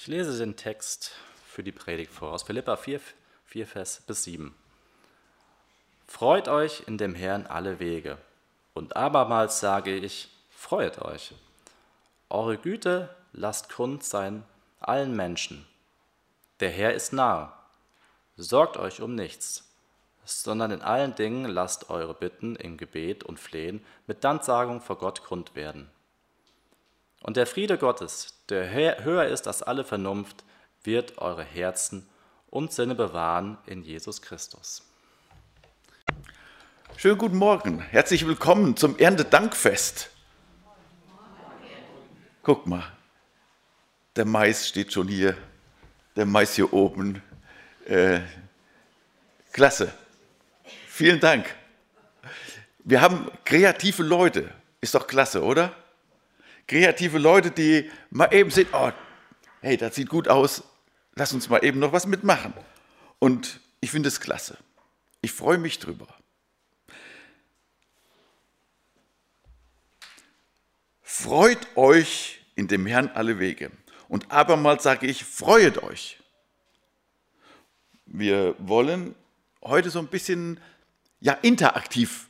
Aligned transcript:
Ich 0.00 0.06
lese 0.06 0.38
den 0.38 0.54
Text 0.54 1.10
für 1.44 1.64
die 1.64 1.72
Predigt 1.72 2.12
vor 2.12 2.30
aus 2.30 2.44
Philippa 2.44 2.76
4, 2.76 3.00
4 3.46 3.66
Vers 3.66 4.00
bis 4.06 4.22
7. 4.22 4.54
Freut 6.06 6.46
euch 6.46 6.84
in 6.86 6.98
dem 6.98 7.16
Herrn 7.16 7.48
alle 7.48 7.80
Wege. 7.80 8.16
Und 8.74 8.94
abermals 8.94 9.58
sage 9.58 9.96
ich, 9.96 10.28
freut 10.50 11.02
euch. 11.02 11.34
Eure 12.30 12.58
Güte 12.58 13.12
lasst 13.32 13.70
kund 13.70 14.04
sein 14.04 14.44
allen 14.78 15.16
Menschen. 15.16 15.66
Der 16.60 16.70
Herr 16.70 16.94
ist 16.94 17.12
nahe. 17.12 17.52
Sorgt 18.36 18.76
euch 18.76 19.00
um 19.00 19.16
nichts, 19.16 19.68
sondern 20.24 20.70
in 20.70 20.80
allen 20.80 21.16
Dingen 21.16 21.44
lasst 21.46 21.90
eure 21.90 22.14
Bitten 22.14 22.54
im 22.54 22.76
Gebet 22.76 23.24
und 23.24 23.40
Flehen 23.40 23.84
mit 24.06 24.22
Danksagung 24.22 24.80
vor 24.80 24.96
Gott 24.96 25.24
kund 25.24 25.56
werden. 25.56 25.90
Und 27.20 27.36
der 27.36 27.46
Friede 27.46 27.78
Gottes, 27.78 28.34
der 28.48 28.72
höher 29.04 29.26
ist 29.26 29.48
als 29.48 29.62
alle 29.62 29.84
Vernunft, 29.84 30.44
wird 30.84 31.18
eure 31.18 31.42
Herzen 31.42 32.08
und 32.48 32.72
Sinne 32.72 32.94
bewahren 32.94 33.58
in 33.66 33.82
Jesus 33.82 34.22
Christus. 34.22 34.84
Schönen 36.96 37.18
guten 37.18 37.36
Morgen, 37.36 37.80
herzlich 37.80 38.26
willkommen 38.26 38.76
zum 38.76 38.96
Erntedankfest. 38.98 40.10
Guck 42.42 42.66
mal, 42.66 42.84
der 44.16 44.24
Mais 44.24 44.68
steht 44.68 44.92
schon 44.92 45.08
hier, 45.08 45.36
der 46.16 46.24
Mais 46.24 46.54
hier 46.54 46.72
oben. 46.72 47.20
Äh, 47.84 48.20
klasse, 49.52 49.92
vielen 50.86 51.18
Dank. 51.18 51.52
Wir 52.84 53.00
haben 53.00 53.30
kreative 53.44 54.02
Leute, 54.04 54.50
ist 54.80 54.94
doch 54.94 55.06
klasse, 55.06 55.42
oder? 55.42 55.74
Kreative 56.68 57.16
Leute, 57.16 57.50
die 57.50 57.90
mal 58.10 58.32
eben 58.32 58.50
sehen, 58.50 58.68
oh, 58.72 58.92
hey, 59.62 59.78
das 59.78 59.94
sieht 59.94 60.10
gut 60.10 60.28
aus, 60.28 60.62
lass 61.14 61.32
uns 61.32 61.48
mal 61.48 61.64
eben 61.64 61.78
noch 61.78 61.92
was 61.92 62.06
mitmachen. 62.06 62.52
Und 63.18 63.60
ich 63.80 63.90
finde 63.90 64.08
es 64.08 64.20
klasse. 64.20 64.58
Ich 65.22 65.32
freue 65.32 65.56
mich 65.56 65.78
drüber. 65.78 66.06
Freut 71.02 71.74
euch 71.74 72.44
in 72.54 72.68
dem 72.68 72.86
Herrn 72.86 73.08
alle 73.14 73.38
Wege. 73.38 73.72
Und 74.08 74.30
abermals 74.30 74.82
sage 74.82 75.06
ich, 75.06 75.24
freuet 75.24 75.82
euch. 75.82 76.18
Wir 78.04 78.54
wollen 78.58 79.14
heute 79.62 79.88
so 79.88 80.00
ein 80.00 80.08
bisschen 80.08 80.60
ja, 81.20 81.32
interaktiv 81.32 82.28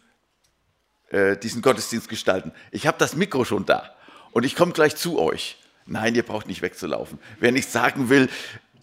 äh, 1.10 1.36
diesen 1.36 1.60
Gottesdienst 1.60 2.08
gestalten. 2.08 2.52
Ich 2.70 2.86
habe 2.86 2.98
das 2.98 3.16
Mikro 3.16 3.44
schon 3.44 3.66
da 3.66 3.97
und 4.32 4.44
ich 4.44 4.56
komme 4.56 4.72
gleich 4.72 4.96
zu 4.96 5.18
euch. 5.18 5.58
Nein, 5.86 6.14
ihr 6.14 6.22
braucht 6.22 6.46
nicht 6.46 6.62
wegzulaufen. 6.62 7.18
Wer 7.40 7.52
nichts 7.52 7.72
sagen 7.72 8.10
will, 8.10 8.28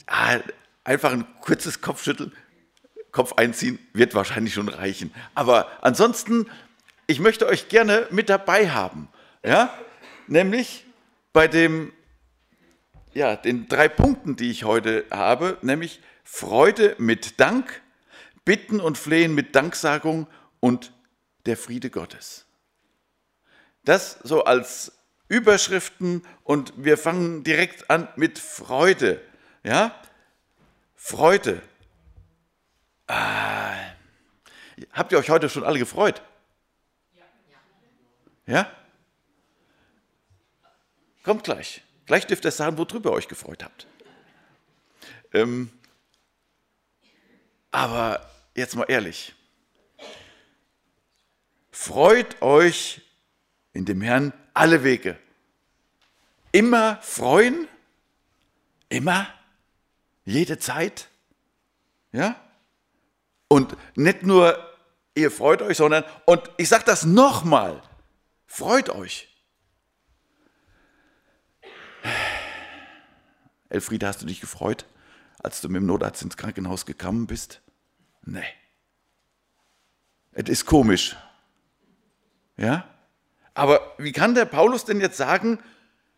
ah, 0.07 0.39
einfach 0.83 1.11
ein 1.11 1.25
kurzes 1.41 1.81
Kopfschütteln, 1.81 2.33
Kopf 3.11 3.33
einziehen, 3.33 3.79
wird 3.93 4.15
wahrscheinlich 4.15 4.53
schon 4.53 4.69
reichen. 4.69 5.13
Aber 5.35 5.69
ansonsten, 5.81 6.49
ich 7.07 7.19
möchte 7.19 7.47
euch 7.47 7.69
gerne 7.69 8.07
mit 8.11 8.29
dabei 8.29 8.71
haben. 8.71 9.07
Ja? 9.43 9.73
Nämlich 10.27 10.85
bei 11.31 11.47
dem, 11.47 11.93
ja, 13.13 13.35
den 13.35 13.67
drei 13.67 13.87
Punkten, 13.87 14.35
die 14.35 14.49
ich 14.49 14.63
heute 14.63 15.05
habe, 15.11 15.57
nämlich 15.61 16.01
Freude 16.23 16.95
mit 16.97 17.39
Dank, 17.39 17.81
Bitten 18.43 18.79
und 18.79 18.97
Flehen 18.97 19.33
mit 19.33 19.55
Danksagung 19.55 20.27
und 20.59 20.91
der 21.45 21.57
Friede 21.57 21.89
Gottes. 21.89 22.45
Das 23.83 24.19
so 24.23 24.43
als 24.43 24.91
Überschriften 25.27 26.25
und 26.43 26.73
wir 26.75 26.97
fangen 26.97 27.43
direkt 27.43 27.89
an 27.89 28.07
mit 28.15 28.37
Freude. 28.39 29.21
Ja? 29.63 29.99
Freude. 30.95 31.61
Ah. 33.07 33.75
Habt 34.91 35.11
ihr 35.11 35.17
euch 35.17 35.29
heute 35.29 35.49
schon 35.49 35.63
alle 35.63 35.79
gefreut? 35.79 36.21
Ja? 38.45 38.71
Kommt 41.23 41.43
gleich. 41.43 41.81
Gleich 42.05 42.27
dürft 42.27 42.45
ihr 42.45 42.51
sagen, 42.51 42.77
worüber 42.77 43.09
ihr 43.09 43.13
euch 43.13 43.27
gefreut 43.27 43.63
habt. 43.63 43.87
Ähm, 45.33 45.71
aber 47.71 48.29
jetzt 48.55 48.75
mal 48.75 48.85
ehrlich. 48.87 49.33
Freut 51.71 52.41
euch 52.41 53.01
in 53.75 53.83
dem 53.83 54.01
Herrn 54.01 54.33
alle 54.53 54.83
Wege. 54.83 55.19
Immer 56.53 56.97
freuen? 57.01 57.67
Immer? 58.87 59.27
Jede 60.23 60.57
Zeit? 60.57 61.09
Ja? 62.13 62.39
Und 63.49 63.75
nicht 63.95 64.23
nur, 64.23 64.57
ihr 65.13 65.29
freut 65.29 65.61
euch, 65.61 65.75
sondern, 65.75 66.05
und 66.25 66.41
ich 66.55 66.69
sage 66.69 66.85
das 66.85 67.05
nochmal, 67.05 67.83
freut 68.47 68.89
euch. 68.89 69.27
Elfriede, 73.67 74.07
hast 74.07 74.21
du 74.21 74.25
dich 74.25 74.39
gefreut, 74.39 74.85
als 75.43 75.59
du 75.59 75.67
mit 75.67 75.81
dem 75.81 75.85
Notarzt 75.85 76.21
ins 76.21 76.37
Krankenhaus 76.37 76.85
gekommen 76.85 77.27
bist? 77.27 77.61
Nee. 78.23 78.45
Es 80.31 80.47
ist 80.47 80.65
komisch. 80.65 81.17
Ja? 82.55 82.94
Aber 83.55 83.95
wie 83.97 84.11
kann 84.11 84.35
der 84.35 84.45
Paulus 84.45 84.85
denn 84.85 84.99
jetzt 84.99 85.17
sagen, 85.17 85.59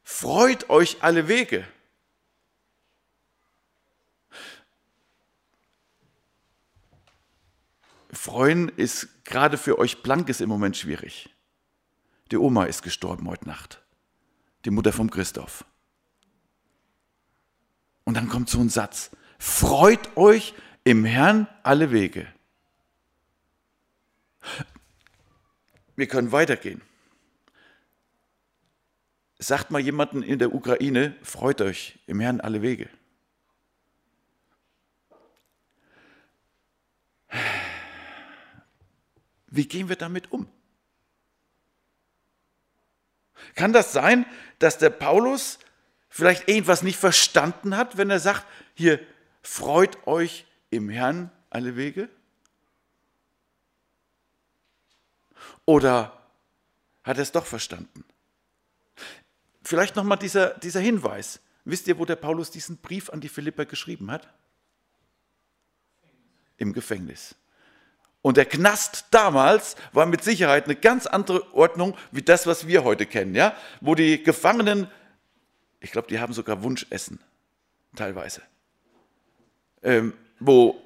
freut 0.03 0.69
euch 0.69 0.97
alle 1.01 1.27
Wege? 1.27 1.65
Freuen 8.11 8.69
ist 8.69 9.23
gerade 9.23 9.57
für 9.57 9.77
euch 9.77 10.01
Blankes 10.01 10.41
im 10.41 10.49
Moment 10.49 10.75
schwierig. 10.75 11.29
Die 12.31 12.37
Oma 12.37 12.65
ist 12.65 12.81
gestorben 12.81 13.29
heute 13.29 13.47
Nacht. 13.47 13.81
Die 14.65 14.71
Mutter 14.71 14.91
vom 14.91 15.11
Christoph. 15.11 15.63
Und 18.03 18.15
dann 18.15 18.29
kommt 18.29 18.49
so 18.49 18.59
ein 18.59 18.69
Satz. 18.69 19.11
Freut 19.37 20.17
euch 20.17 20.55
im 20.83 21.05
Herrn 21.05 21.47
alle 21.61 21.91
Wege. 21.91 22.27
Wir 25.95 26.07
können 26.07 26.31
weitergehen. 26.31 26.81
Sagt 29.39 29.69
mal 29.69 29.79
jemanden 29.79 30.23
in 30.23 30.39
der 30.39 30.53
Ukraine, 30.53 31.15
freut 31.21 31.61
euch 31.61 31.99
im 32.07 32.19
Herrn 32.19 32.41
alle 32.41 32.61
Wege. 32.61 32.89
Wie 39.47 39.67
gehen 39.67 39.89
wir 39.89 39.95
damit 39.95 40.31
um? 40.31 40.47
Kann 43.55 43.73
das 43.73 43.93
sein, 43.93 44.25
dass 44.59 44.77
der 44.77 44.89
Paulus 44.89 45.59
vielleicht 46.09 46.47
irgendwas 46.47 46.83
nicht 46.83 46.97
verstanden 46.97 47.77
hat, 47.77 47.97
wenn 47.97 48.09
er 48.09 48.19
sagt, 48.19 48.45
hier, 48.73 48.99
freut 49.41 50.05
euch 50.07 50.45
im 50.69 50.89
Herrn 50.89 51.31
alle 51.49 51.75
Wege? 51.75 52.09
Oder 55.65 56.21
hat 57.03 57.17
er 57.17 57.23
es 57.23 57.31
doch 57.31 57.45
verstanden? 57.45 58.03
Vielleicht 59.67 59.97
nochmal 59.97 60.17
dieser, 60.17 60.51
dieser 60.59 60.79
Hinweis. 60.79 61.41
Wisst 61.65 61.89
ihr, 61.89 61.99
wo 61.99 62.05
der 62.05 62.15
Paulus 62.15 62.51
diesen 62.51 62.77
Brief 62.77 63.09
an 63.09 63.19
die 63.19 63.27
Philipper 63.27 63.65
geschrieben 63.65 64.09
hat? 64.09 64.25
Im 66.55 66.71
Gefängnis. 66.71 67.35
Und 68.21 68.37
der 68.37 68.45
Knast 68.45 69.07
damals 69.11 69.75
war 69.91 70.05
mit 70.05 70.23
Sicherheit 70.23 70.63
eine 70.63 70.77
ganz 70.77 71.05
andere 71.05 71.53
Ordnung 71.53 71.97
wie 72.13 72.21
das, 72.21 72.47
was 72.47 72.65
wir 72.65 72.85
heute 72.85 73.05
kennen, 73.05 73.35
ja? 73.35 73.57
Wo 73.81 73.93
die 73.93 74.23
Gefangenen, 74.23 74.89
ich 75.81 75.91
glaube, 75.91 76.07
die 76.07 76.21
haben 76.21 76.31
sogar 76.31 76.63
Wunschessen, 76.63 77.19
teilweise, 77.93 78.43
ähm, 79.83 80.13
wo 80.39 80.81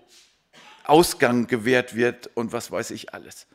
Ausgang 0.86 1.45
gewährt 1.45 1.95
wird 1.95 2.31
und 2.36 2.51
was 2.51 2.72
weiß 2.72 2.89
ich 2.89 3.13
alles. 3.13 3.45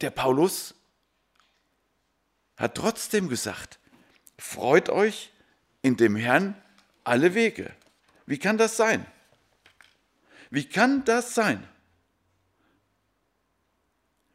Der 0.00 0.10
Paulus 0.10 0.76
hat 2.58 2.74
trotzdem 2.74 3.28
gesagt, 3.28 3.78
freut 4.36 4.90
euch 4.90 5.32
in 5.82 5.96
dem 5.96 6.16
Herrn 6.16 6.54
alle 7.04 7.34
Wege. 7.34 7.72
Wie 8.26 8.38
kann 8.38 8.58
das 8.58 8.76
sein? 8.76 9.06
Wie 10.50 10.64
kann 10.64 11.04
das 11.04 11.34
sein? 11.34 11.66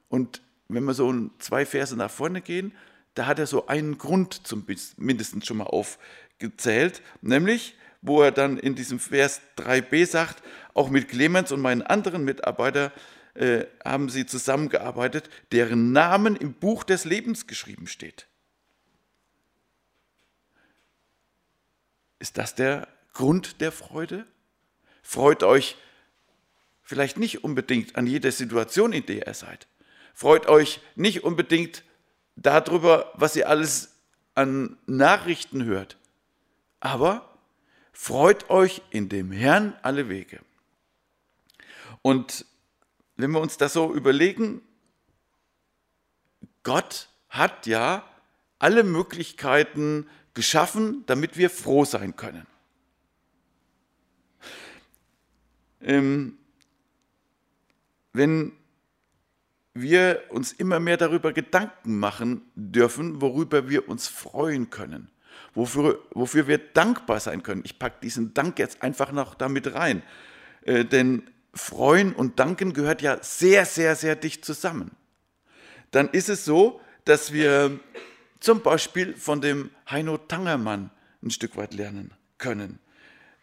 Und 0.07 0.41
wenn 0.67 0.83
wir 0.85 0.93
so 0.93 1.29
zwei 1.39 1.65
Verse 1.65 1.95
nach 1.95 2.09
vorne 2.09 2.41
gehen, 2.41 2.73
da 3.13 3.25
hat 3.27 3.39
er 3.39 3.47
so 3.47 3.67
einen 3.67 3.97
Grund 3.97 4.47
zumindest 4.47 5.45
schon 5.45 5.57
mal 5.57 5.65
aufgezählt, 5.65 7.01
nämlich 7.21 7.75
wo 8.01 8.21
er 8.21 8.31
dann 8.31 8.57
in 8.57 8.75
diesem 8.75 8.99
Vers 8.99 9.41
3b 9.57 10.05
sagt, 10.05 10.43
auch 10.73 10.89
mit 10.89 11.07
Clemens 11.07 11.51
und 11.51 11.61
meinen 11.61 11.81
anderen 11.81 12.25
Mitarbeitern 12.25 12.91
äh, 13.35 13.65
haben 13.83 14.09
sie 14.09 14.25
zusammengearbeitet, 14.25 15.29
deren 15.51 15.91
Namen 15.91 16.35
im 16.35 16.53
Buch 16.53 16.83
des 16.83 17.05
Lebens 17.05 17.47
geschrieben 17.47 17.87
steht. 17.87 18.27
Ist 22.19 22.37
das 22.37 22.55
der 22.55 22.87
Grund 23.13 23.59
der 23.59 23.71
Freude? 23.71 24.25
Freut 25.01 25.43
euch 25.43 25.77
vielleicht 26.81 27.17
nicht 27.17 27.43
unbedingt 27.43 27.95
an 27.95 28.07
jeder 28.07 28.31
Situation, 28.31 28.93
in 28.93 29.05
der 29.05 29.27
ihr 29.27 29.33
seid. 29.33 29.67
Freut 30.13 30.47
euch 30.47 30.79
nicht 30.95 31.23
unbedingt 31.23 31.83
darüber, 32.35 33.11
was 33.15 33.35
ihr 33.35 33.49
alles 33.49 33.95
an 34.35 34.77
Nachrichten 34.85 35.65
hört. 35.65 35.97
Aber 36.79 37.37
freut 37.91 38.49
euch 38.49 38.81
in 38.89 39.09
dem 39.09 39.31
Herrn 39.31 39.75
alle 39.81 40.09
Wege. 40.09 40.39
Und 42.01 42.45
wenn 43.15 43.31
wir 43.31 43.41
uns 43.41 43.57
das 43.57 43.73
so 43.73 43.93
überlegen, 43.93 44.61
Gott 46.63 47.09
hat 47.29 47.67
ja 47.67 48.07
alle 48.59 48.83
Möglichkeiten 48.83 50.07
geschaffen, 50.33 51.03
damit 51.05 51.37
wir 51.37 51.49
froh 51.49 51.85
sein 51.85 52.15
können. 52.15 52.47
Ähm, 55.81 56.37
wenn 58.13 58.53
wir 59.73 60.23
uns 60.29 60.53
immer 60.53 60.79
mehr 60.79 60.97
darüber 60.97 61.33
Gedanken 61.33 61.99
machen 61.99 62.41
dürfen, 62.55 63.21
worüber 63.21 63.69
wir 63.69 63.89
uns 63.89 64.07
freuen 64.07 64.69
können, 64.69 65.09
wofür, 65.55 66.01
wofür 66.11 66.47
wir 66.47 66.59
dankbar 66.59 67.19
sein 67.19 67.43
können. 67.43 67.63
Ich 67.65 67.79
packe 67.79 67.99
diesen 68.01 68.33
Dank 68.33 68.59
jetzt 68.59 68.81
einfach 68.83 69.11
noch 69.11 69.35
damit 69.35 69.73
rein, 69.73 70.03
äh, 70.61 70.85
denn 70.85 71.29
Freuen 71.53 72.13
und 72.13 72.39
Danken 72.39 72.73
gehört 72.73 73.01
ja 73.01 73.21
sehr, 73.21 73.65
sehr, 73.65 73.95
sehr 73.95 74.15
dicht 74.15 74.43
zusammen. 74.43 74.91
Dann 75.91 76.09
ist 76.09 76.29
es 76.29 76.45
so, 76.45 76.81
dass 77.05 77.31
wir 77.31 77.79
zum 78.39 78.61
Beispiel 78.61 79.15
von 79.15 79.41
dem 79.41 79.69
Heino 79.89 80.17
Tangermann 80.17 80.89
ein 81.21 81.31
Stück 81.31 81.55
weit 81.55 81.73
lernen 81.73 82.11
können. 82.37 82.79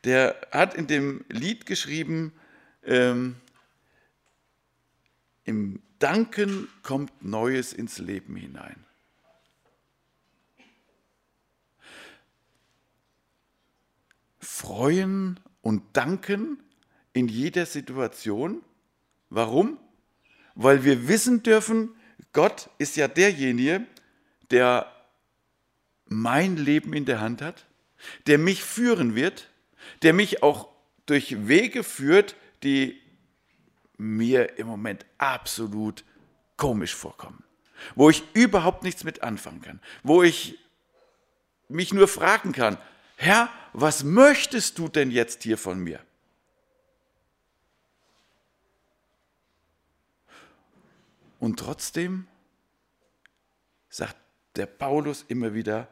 Der 0.05 0.37
hat 0.51 0.75
in 0.75 0.87
dem 0.87 1.25
Lied 1.29 1.67
geschrieben, 1.67 2.33
ähm, 2.85 3.37
im 5.45 5.81
Danken 5.99 6.69
kommt 6.83 7.23
Neues 7.23 7.73
ins 7.73 7.99
Leben 7.99 8.35
hinein. 8.37 8.85
Freuen 14.39 15.39
und 15.63 15.83
danken 15.93 16.63
in 17.13 17.29
jeder 17.29 17.67
Situation. 17.67 18.63
Warum? 19.29 19.79
Weil 20.55 20.85
wir 20.85 21.09
wissen 21.09 21.43
dürfen, 21.43 21.95
Gott 22.33 22.71
ist 22.79 22.97
ja 22.97 23.09
derjenige, 23.09 23.87
der 24.51 24.93
mein 26.07 26.57
Leben 26.57 26.93
in 26.93 27.05
der 27.05 27.21
Hand 27.21 27.43
hat, 27.43 27.67
der 28.27 28.39
mich 28.39 28.63
führen 28.63 29.15
wird, 29.15 29.49
der 30.03 30.13
mich 30.13 30.43
auch 30.43 30.69
durch 31.07 31.49
Wege 31.49 31.83
führt, 31.85 32.37
die 32.63 33.01
mir 33.97 34.59
im 34.59 34.67
Moment 34.67 35.07
absolut 35.19 36.05
komisch 36.57 36.95
vorkommen, 36.95 37.45
wo 37.95 38.11
ich 38.11 38.23
überhaupt 38.35 38.83
nichts 38.83 39.05
mit 39.05 39.23
anfangen 39.23 39.61
kann, 39.61 39.81
wo 40.03 40.23
ich 40.23 40.59
mich 41.69 41.93
nur 41.93 42.09
fragen 42.09 42.53
kann, 42.53 42.79
Herr, 43.17 43.51
was 43.73 44.03
möchtest 44.03 44.79
du 44.79 44.89
denn 44.89 45.11
jetzt 45.11 45.43
hier 45.43 45.59
von 45.59 45.79
mir? 45.79 46.01
Und 51.41 51.59
trotzdem 51.59 52.29
sagt 53.89 54.17
der 54.57 54.67
Paulus 54.67 55.25
immer 55.27 55.55
wieder, 55.55 55.89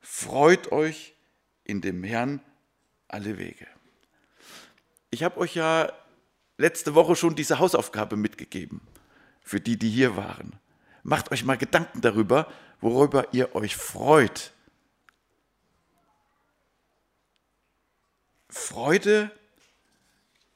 freut 0.00 0.70
euch 0.70 1.14
in 1.64 1.80
dem 1.80 2.04
Herrn 2.04 2.40
alle 3.08 3.38
Wege. 3.38 3.66
Ich 5.10 5.22
habe 5.22 5.38
euch 5.38 5.54
ja 5.54 5.90
letzte 6.58 6.94
Woche 6.94 7.16
schon 7.16 7.34
diese 7.34 7.58
Hausaufgabe 7.58 8.16
mitgegeben, 8.16 8.82
für 9.40 9.58
die, 9.58 9.78
die 9.78 9.88
hier 9.88 10.16
waren. 10.16 10.52
Macht 11.02 11.32
euch 11.32 11.44
mal 11.44 11.56
Gedanken 11.56 12.02
darüber, 12.02 12.52
worüber 12.80 13.32
ihr 13.32 13.54
euch 13.54 13.76
freut. 13.76 14.52
Freude, 18.50 19.30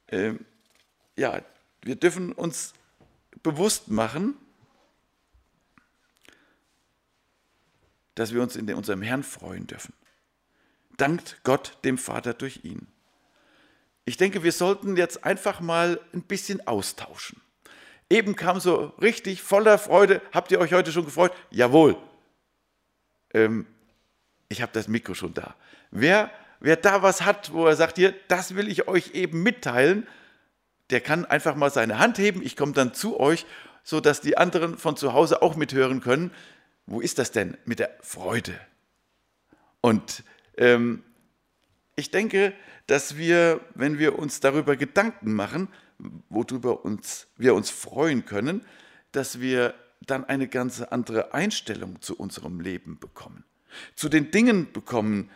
äh, 0.08 0.34
ja, 1.16 1.40
wir 1.80 1.96
dürfen 1.96 2.32
uns 2.32 2.74
bewusst 3.42 3.88
machen, 3.88 4.36
dass 8.14 8.34
wir 8.34 8.42
uns 8.42 8.56
in 8.56 8.72
unserem 8.74 9.02
Herrn 9.02 9.22
freuen 9.22 9.66
dürfen. 9.66 9.94
Dankt 10.96 11.40
Gott 11.44 11.78
dem 11.84 11.98
Vater 11.98 12.34
durch 12.34 12.64
ihn. 12.64 12.88
Ich 14.04 14.16
denke, 14.16 14.42
wir 14.42 14.52
sollten 14.52 14.96
jetzt 14.96 15.24
einfach 15.24 15.60
mal 15.60 16.00
ein 16.12 16.22
bisschen 16.22 16.66
austauschen. 16.66 17.40
Eben 18.10 18.34
kam 18.36 18.58
so 18.58 18.94
richtig 19.00 19.42
voller 19.42 19.78
Freude. 19.78 20.22
Habt 20.32 20.50
ihr 20.50 20.58
euch 20.60 20.72
heute 20.72 20.92
schon 20.92 21.04
gefreut? 21.04 21.32
Jawohl. 21.50 21.96
Ähm, 23.34 23.66
ich 24.48 24.62
habe 24.62 24.72
das 24.72 24.88
Mikro 24.88 25.14
schon 25.14 25.34
da. 25.34 25.54
Wer, 25.90 26.30
wer 26.58 26.76
da 26.76 27.02
was 27.02 27.22
hat, 27.22 27.52
wo 27.52 27.66
er 27.66 27.76
sagt, 27.76 27.96
hier, 27.96 28.14
das 28.28 28.54
will 28.54 28.68
ich 28.68 28.88
euch 28.88 29.10
eben 29.12 29.42
mitteilen, 29.42 30.06
der 30.90 31.00
kann 31.00 31.24
einfach 31.24 31.54
mal 31.54 31.70
seine 31.70 31.98
Hand 31.98 32.18
heben. 32.18 32.42
Ich 32.42 32.56
komme 32.56 32.72
dann 32.72 32.94
zu 32.94 33.20
euch, 33.20 33.46
sodass 33.84 34.20
die 34.20 34.36
anderen 34.36 34.78
von 34.78 34.96
zu 34.96 35.12
Hause 35.12 35.42
auch 35.42 35.56
mithören 35.56 36.00
können. 36.00 36.30
Wo 36.86 37.00
ist 37.00 37.18
das 37.18 37.30
denn 37.30 37.56
mit 37.64 37.78
der 37.78 37.90
Freude? 38.00 38.58
Und 39.80 40.24
ähm, 40.56 41.02
ich 41.96 42.10
denke, 42.10 42.54
dass 42.86 43.16
wir, 43.16 43.60
wenn 43.74 43.98
wir 43.98 44.18
uns 44.18 44.40
darüber 44.40 44.76
Gedanken 44.76 45.34
machen, 45.34 45.68
worüber 46.28 46.84
uns, 46.84 47.26
wir 47.36 47.54
uns 47.54 47.70
freuen 47.70 48.24
können, 48.24 48.64
dass 49.12 49.40
wir 49.40 49.74
dann 50.00 50.24
eine 50.24 50.48
ganz 50.48 50.80
andere 50.80 51.34
Einstellung 51.34 52.00
zu 52.00 52.16
unserem 52.16 52.60
Leben 52.60 52.98
bekommen, 52.98 53.44
zu 53.94 54.08
den 54.08 54.30
Dingen 54.30 54.72
bekommen, 54.72 55.30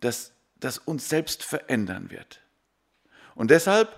dass 0.00 0.32
das 0.60 0.78
uns 0.78 1.08
selbst 1.08 1.42
verändern 1.42 2.10
wird. 2.10 2.40
Und 3.34 3.50
deshalb, 3.50 3.88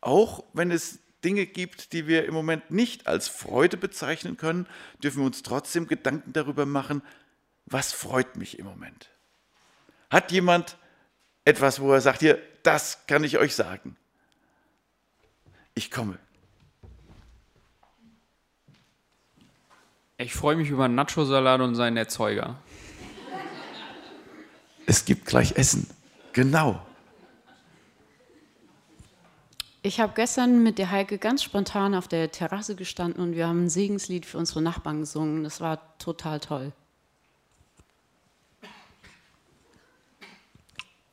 auch 0.00 0.44
wenn 0.52 0.70
es 0.70 1.00
Dinge 1.24 1.46
gibt, 1.46 1.92
die 1.92 2.06
wir 2.06 2.26
im 2.26 2.34
Moment 2.34 2.70
nicht 2.70 3.06
als 3.06 3.28
Freude 3.28 3.76
bezeichnen 3.76 4.36
können, 4.36 4.66
dürfen 5.02 5.20
wir 5.20 5.26
uns 5.26 5.42
trotzdem 5.42 5.88
Gedanken 5.88 6.32
darüber 6.32 6.64
machen, 6.66 7.02
was 7.66 7.92
freut 7.92 8.36
mich 8.36 8.58
im 8.58 8.66
Moment. 8.66 9.10
Hat 10.10 10.32
jemand 10.32 10.76
etwas, 11.44 11.80
wo 11.80 11.92
er 11.92 12.00
sagt, 12.00 12.20
hier, 12.20 12.40
das 12.62 13.06
kann 13.06 13.24
ich 13.24 13.38
euch 13.38 13.54
sagen. 13.54 13.96
Ich 15.74 15.90
komme. 15.90 16.18
Ich 20.16 20.34
freue 20.34 20.56
mich 20.56 20.68
über 20.70 20.88
Nacho-Salat 20.88 21.60
und 21.60 21.74
seinen 21.74 21.96
Erzeuger. 21.96 22.60
Es 24.86 25.04
gibt 25.04 25.26
gleich 25.26 25.52
Essen. 25.56 25.88
Genau. 26.32 26.84
Ich 29.82 30.00
habe 30.00 30.12
gestern 30.14 30.62
mit 30.64 30.78
der 30.78 30.90
Heike 30.90 31.18
ganz 31.18 31.42
spontan 31.42 31.94
auf 31.94 32.08
der 32.08 32.32
Terrasse 32.32 32.74
gestanden 32.74 33.22
und 33.22 33.36
wir 33.36 33.46
haben 33.46 33.64
ein 33.64 33.68
Segenslied 33.68 34.26
für 34.26 34.36
unsere 34.36 34.60
Nachbarn 34.60 35.00
gesungen. 35.00 35.44
Das 35.44 35.60
war 35.60 35.96
total 35.98 36.40
toll. 36.40 36.72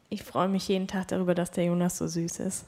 Ich 0.10 0.24
freue 0.24 0.48
mich 0.48 0.67
jeden 0.67 0.88
Tag 0.88 1.10
darüber, 1.10 1.36
dass 1.36 1.51
der 1.51 1.65
Jonas 1.65 1.98
so 1.98 2.07
süß 2.07 2.39
ist. 2.39 2.65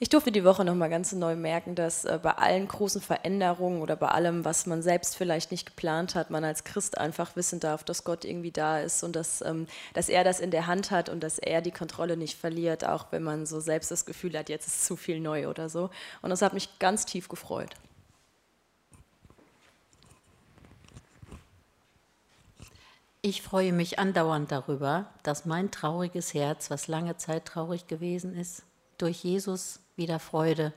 Ich 0.00 0.08
durfte 0.08 0.32
die 0.32 0.44
Woche 0.44 0.64
nochmal 0.64 0.90
ganz 0.90 1.12
neu 1.12 1.36
merken, 1.36 1.76
dass 1.76 2.04
äh, 2.04 2.18
bei 2.20 2.32
allen 2.32 2.66
großen 2.66 3.00
Veränderungen 3.00 3.80
oder 3.80 3.94
bei 3.94 4.08
allem, 4.08 4.44
was 4.44 4.66
man 4.66 4.82
selbst 4.82 5.16
vielleicht 5.16 5.52
nicht 5.52 5.66
geplant 5.66 6.16
hat, 6.16 6.30
man 6.30 6.42
als 6.42 6.64
Christ 6.64 6.98
einfach 6.98 7.36
wissen 7.36 7.60
darf, 7.60 7.84
dass 7.84 8.02
Gott 8.02 8.24
irgendwie 8.24 8.50
da 8.50 8.80
ist 8.80 9.04
und 9.04 9.14
dass, 9.14 9.40
ähm, 9.42 9.68
dass 9.92 10.08
er 10.08 10.24
das 10.24 10.40
in 10.40 10.50
der 10.50 10.66
Hand 10.66 10.90
hat 10.90 11.08
und 11.08 11.22
dass 11.22 11.38
er 11.38 11.62
die 11.62 11.70
Kontrolle 11.70 12.16
nicht 12.16 12.36
verliert, 12.36 12.84
auch 12.84 13.06
wenn 13.12 13.22
man 13.22 13.46
so 13.46 13.60
selbst 13.60 13.92
das 13.92 14.04
Gefühl 14.04 14.36
hat, 14.36 14.48
jetzt 14.48 14.66
ist 14.66 14.84
zu 14.84 14.96
viel 14.96 15.20
neu 15.20 15.48
oder 15.48 15.68
so. 15.68 15.90
Und 16.22 16.30
das 16.30 16.42
hat 16.42 16.54
mich 16.54 16.80
ganz 16.80 17.06
tief 17.06 17.28
gefreut. 17.28 17.70
Ich 23.22 23.42
freue 23.42 23.72
mich 23.72 24.00
andauernd 24.00 24.50
darüber, 24.50 25.06
dass 25.22 25.46
mein 25.46 25.70
trauriges 25.70 26.34
Herz, 26.34 26.68
was 26.68 26.88
lange 26.88 27.16
Zeit 27.16 27.46
traurig 27.46 27.86
gewesen 27.86 28.36
ist, 28.36 28.64
durch 28.98 29.24
Jesus 29.24 29.80
wieder 29.96 30.18
Freude 30.18 30.72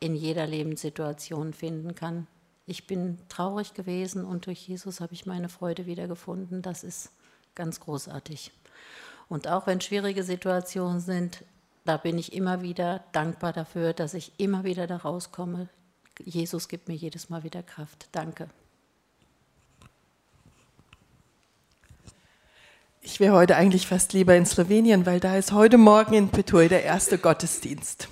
in 0.00 0.14
jeder 0.14 0.46
Lebenssituation 0.46 1.52
finden 1.52 1.94
kann. 1.94 2.26
Ich 2.66 2.86
bin 2.86 3.18
traurig 3.28 3.74
gewesen 3.74 4.24
und 4.24 4.46
durch 4.46 4.68
Jesus 4.68 5.00
habe 5.00 5.12
ich 5.12 5.26
meine 5.26 5.48
Freude 5.48 5.86
wiedergefunden. 5.86 6.62
Das 6.62 6.84
ist 6.84 7.10
ganz 7.54 7.80
großartig. 7.80 8.52
Und 9.28 9.48
auch 9.48 9.66
wenn 9.66 9.80
schwierige 9.80 10.22
Situationen 10.22 11.00
sind, 11.00 11.44
da 11.84 11.96
bin 11.96 12.18
ich 12.18 12.32
immer 12.32 12.62
wieder 12.62 13.04
dankbar 13.12 13.52
dafür, 13.52 13.92
dass 13.92 14.14
ich 14.14 14.32
immer 14.38 14.64
wieder 14.64 14.86
da 14.86 14.96
rauskomme. 14.96 15.68
Jesus 16.24 16.68
gibt 16.68 16.88
mir 16.88 16.94
jedes 16.94 17.28
Mal 17.28 17.42
wieder 17.42 17.62
Kraft. 17.62 18.08
Danke. 18.12 18.48
Ich 23.06 23.20
wäre 23.20 23.34
heute 23.34 23.56
eigentlich 23.56 23.86
fast 23.86 24.14
lieber 24.14 24.34
in 24.34 24.46
Slowenien, 24.46 25.04
weil 25.04 25.20
da 25.20 25.36
ist 25.36 25.52
heute 25.52 25.76
Morgen 25.76 26.14
in 26.14 26.30
Petui 26.30 26.68
der 26.68 26.84
erste 26.84 27.18
Gottesdienst. 27.18 28.08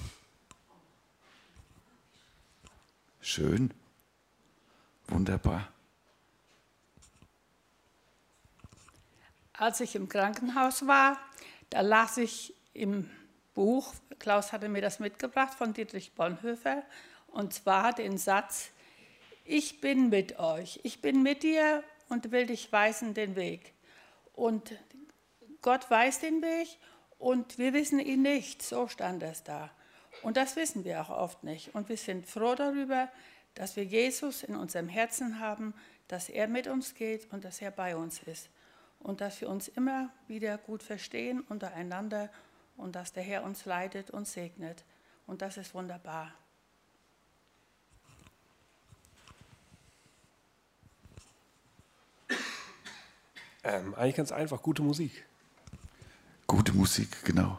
Schön. 3.22 3.72
Wunderbar. 5.08 5.66
Als 9.54 9.80
ich 9.80 9.94
im 9.94 10.10
Krankenhaus 10.10 10.86
war, 10.86 11.16
da 11.70 11.80
las 11.80 12.18
ich 12.18 12.54
im 12.74 13.08
Buch, 13.54 13.94
Klaus 14.18 14.52
hatte 14.52 14.68
mir 14.68 14.82
das 14.82 14.98
mitgebracht 14.98 15.54
von 15.54 15.72
Dietrich 15.72 16.12
Bonhoeffer, 16.12 16.82
und 17.28 17.54
zwar 17.54 17.94
den 17.94 18.18
Satz, 18.18 18.68
ich 19.46 19.80
bin 19.80 20.10
mit 20.10 20.38
euch, 20.38 20.80
ich 20.82 21.00
bin 21.00 21.22
mit 21.22 21.44
dir 21.44 21.82
und 22.10 22.30
will 22.30 22.44
dich 22.44 22.70
weisen 22.70 23.14
den 23.14 23.36
Weg. 23.36 23.72
Und 24.32 24.72
Gott 25.60 25.90
weiß 25.90 26.20
den 26.20 26.42
Weg 26.42 26.68
und 27.18 27.58
wir 27.58 27.72
wissen 27.72 28.00
ihn 28.00 28.22
nicht, 28.22 28.62
so 28.62 28.88
stand 28.88 29.22
es 29.22 29.44
da. 29.44 29.70
Und 30.22 30.36
das 30.36 30.56
wissen 30.56 30.84
wir 30.84 31.00
auch 31.00 31.10
oft 31.10 31.44
nicht. 31.44 31.74
Und 31.74 31.88
wir 31.88 31.96
sind 31.96 32.26
froh 32.26 32.54
darüber, 32.54 33.08
dass 33.54 33.76
wir 33.76 33.84
Jesus 33.84 34.42
in 34.42 34.56
unserem 34.56 34.88
Herzen 34.88 35.38
haben, 35.38 35.74
dass 36.08 36.28
er 36.28 36.48
mit 36.48 36.66
uns 36.66 36.94
geht 36.94 37.32
und 37.32 37.44
dass 37.44 37.60
er 37.60 37.70
bei 37.70 37.96
uns 37.96 38.22
ist. 38.22 38.50
Und 38.98 39.20
dass 39.20 39.40
wir 39.40 39.48
uns 39.48 39.68
immer 39.68 40.10
wieder 40.26 40.58
gut 40.58 40.82
verstehen 40.82 41.40
untereinander 41.40 42.30
und 42.76 42.94
dass 42.96 43.12
der 43.12 43.22
Herr 43.22 43.44
uns 43.44 43.64
leitet 43.64 44.10
und 44.10 44.26
segnet. 44.26 44.84
Und 45.26 45.42
das 45.42 45.56
ist 45.56 45.74
wunderbar. 45.74 46.32
Ähm, 53.64 53.94
eigentlich 53.94 54.16
ganz 54.16 54.32
einfach, 54.32 54.62
gute 54.62 54.82
Musik. 54.82 55.24
Gute 56.46 56.72
Musik, 56.72 57.24
genau. 57.24 57.58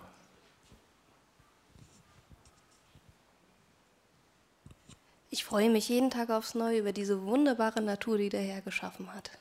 Ich 5.30 5.46
freue 5.46 5.70
mich 5.70 5.90
jeden 5.90 6.12
Tag 6.12 6.30
aufs 6.30 6.54
Neue 6.54 6.80
über 6.80 6.92
diese 6.92 7.24
wunderbare 7.24 7.82
Natur, 7.82 8.18
die 8.18 8.30
der 8.30 8.42
Herr 8.42 8.62
geschaffen 8.62 9.12
hat. 9.14 9.32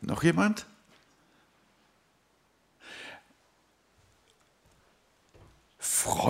Noch 0.00 0.24
jemand? 0.24 0.66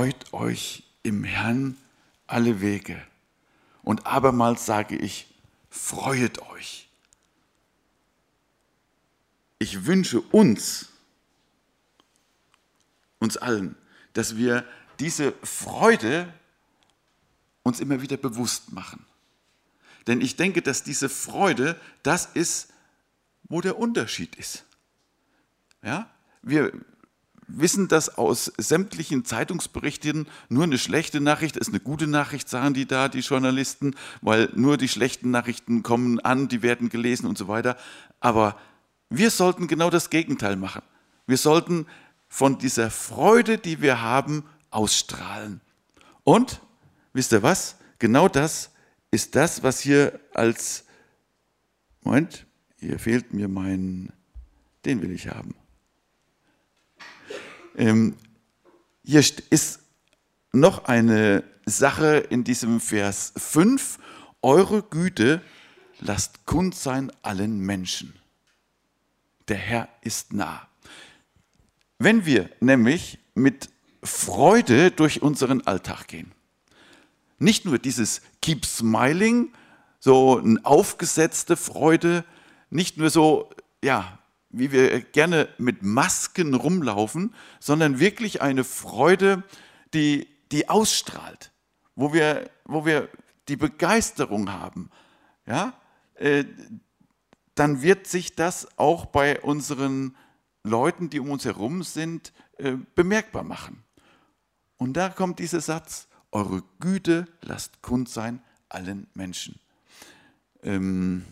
Freut 0.00 0.32
euch 0.32 0.82
im 1.02 1.24
Herrn 1.24 1.76
alle 2.26 2.62
Wege. 2.62 2.98
Und 3.82 4.06
abermals 4.06 4.64
sage 4.64 4.96
ich, 4.96 5.28
freuet 5.68 6.40
euch. 6.40 6.88
Ich 9.58 9.84
wünsche 9.84 10.22
uns, 10.22 10.88
uns 13.18 13.36
allen, 13.36 13.76
dass 14.14 14.38
wir 14.38 14.64
diese 15.00 15.32
Freude 15.42 16.32
uns 17.62 17.78
immer 17.80 18.00
wieder 18.00 18.16
bewusst 18.16 18.72
machen. 18.72 19.04
Denn 20.06 20.22
ich 20.22 20.34
denke, 20.34 20.62
dass 20.62 20.82
diese 20.82 21.10
Freude 21.10 21.78
das 22.02 22.24
ist, 22.24 22.72
wo 23.50 23.60
der 23.60 23.78
Unterschied 23.78 24.34
ist. 24.36 24.64
Ja? 25.82 26.08
Wir 26.40 26.72
wissen, 27.56 27.88
dass 27.88 28.16
aus 28.18 28.52
sämtlichen 28.56 29.24
Zeitungsberichten 29.24 30.26
nur 30.48 30.64
eine 30.64 30.78
schlechte 30.78 31.20
Nachricht 31.20 31.56
ist 31.56 31.68
eine 31.68 31.80
gute 31.80 32.06
Nachricht, 32.06 32.48
sagen 32.48 32.74
die 32.74 32.86
da, 32.86 33.08
die 33.08 33.20
Journalisten, 33.20 33.94
weil 34.20 34.50
nur 34.54 34.76
die 34.76 34.88
schlechten 34.88 35.30
Nachrichten 35.30 35.82
kommen 35.82 36.20
an, 36.20 36.48
die 36.48 36.62
werden 36.62 36.88
gelesen 36.88 37.26
und 37.26 37.38
so 37.38 37.48
weiter. 37.48 37.76
Aber 38.20 38.56
wir 39.08 39.30
sollten 39.30 39.66
genau 39.66 39.90
das 39.90 40.10
Gegenteil 40.10 40.56
machen. 40.56 40.82
Wir 41.26 41.36
sollten 41.36 41.86
von 42.28 42.58
dieser 42.58 42.90
Freude, 42.90 43.58
die 43.58 43.82
wir 43.82 44.00
haben, 44.02 44.44
ausstrahlen. 44.70 45.60
Und, 46.24 46.60
wisst 47.12 47.32
ihr 47.32 47.42
was? 47.42 47.76
Genau 47.98 48.28
das 48.28 48.70
ist 49.10 49.34
das, 49.34 49.62
was 49.62 49.80
hier 49.80 50.20
als, 50.32 50.84
Moment, 52.02 52.46
hier 52.78 52.98
fehlt 52.98 53.34
mir 53.34 53.48
mein, 53.48 54.12
den 54.84 55.02
will 55.02 55.10
ich 55.10 55.28
haben. 55.28 55.54
Ähm, 57.76 58.16
hier 59.04 59.24
ist 59.50 59.80
noch 60.52 60.84
eine 60.84 61.44
Sache 61.66 62.16
in 62.30 62.44
diesem 62.44 62.80
Vers 62.80 63.32
5. 63.36 63.98
Eure 64.42 64.82
Güte 64.82 65.42
lasst 66.00 66.46
kund 66.46 66.74
sein 66.74 67.12
allen 67.22 67.60
Menschen. 67.60 68.14
Der 69.48 69.56
Herr 69.56 69.88
ist 70.02 70.32
nah. 70.32 70.68
Wenn 71.98 72.24
wir 72.24 72.50
nämlich 72.60 73.18
mit 73.34 73.68
Freude 74.02 74.90
durch 74.90 75.22
unseren 75.22 75.66
Alltag 75.66 76.08
gehen, 76.08 76.32
nicht 77.38 77.64
nur 77.64 77.78
dieses 77.78 78.22
Keep 78.40 78.64
Smiling, 78.64 79.52
so 79.98 80.38
eine 80.38 80.60
aufgesetzte 80.64 81.56
Freude, 81.56 82.24
nicht 82.70 82.96
nur 82.96 83.10
so, 83.10 83.50
ja, 83.82 84.19
wie 84.50 84.72
wir 84.72 85.00
gerne 85.00 85.48
mit 85.58 85.82
Masken 85.82 86.54
rumlaufen, 86.54 87.34
sondern 87.60 88.00
wirklich 88.00 88.42
eine 88.42 88.64
Freude, 88.64 89.42
die, 89.94 90.28
die 90.52 90.68
ausstrahlt, 90.68 91.52
wo 91.94 92.12
wir, 92.12 92.50
wo 92.64 92.84
wir 92.84 93.08
die 93.48 93.56
Begeisterung 93.56 94.52
haben, 94.52 94.90
ja, 95.46 95.72
äh, 96.14 96.44
dann 97.54 97.82
wird 97.82 98.06
sich 98.06 98.34
das 98.36 98.78
auch 98.78 99.06
bei 99.06 99.40
unseren 99.40 100.16
Leuten, 100.62 101.10
die 101.10 101.20
um 101.20 101.30
uns 101.30 101.44
herum 101.44 101.82
sind, 101.82 102.32
äh, 102.58 102.76
bemerkbar 102.94 103.42
machen. 103.42 103.82
Und 104.76 104.94
da 104.94 105.08
kommt 105.08 105.38
dieser 105.38 105.60
Satz, 105.60 106.08
eure 106.32 106.62
Güte 106.78 107.26
lasst 107.42 107.82
kund 107.82 108.08
sein 108.08 108.42
allen 108.68 109.08
Menschen. 109.14 109.58
Ähm, 110.62 111.24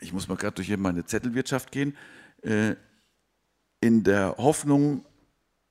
ich 0.00 0.12
muss 0.12 0.28
mal 0.28 0.36
gerade 0.36 0.54
durch 0.54 0.74
meine 0.76 1.04
Zettelwirtschaft 1.04 1.72
gehen, 1.72 1.96
äh, 2.42 2.74
in 3.80 4.04
der 4.04 4.36
Hoffnung, 4.38 5.04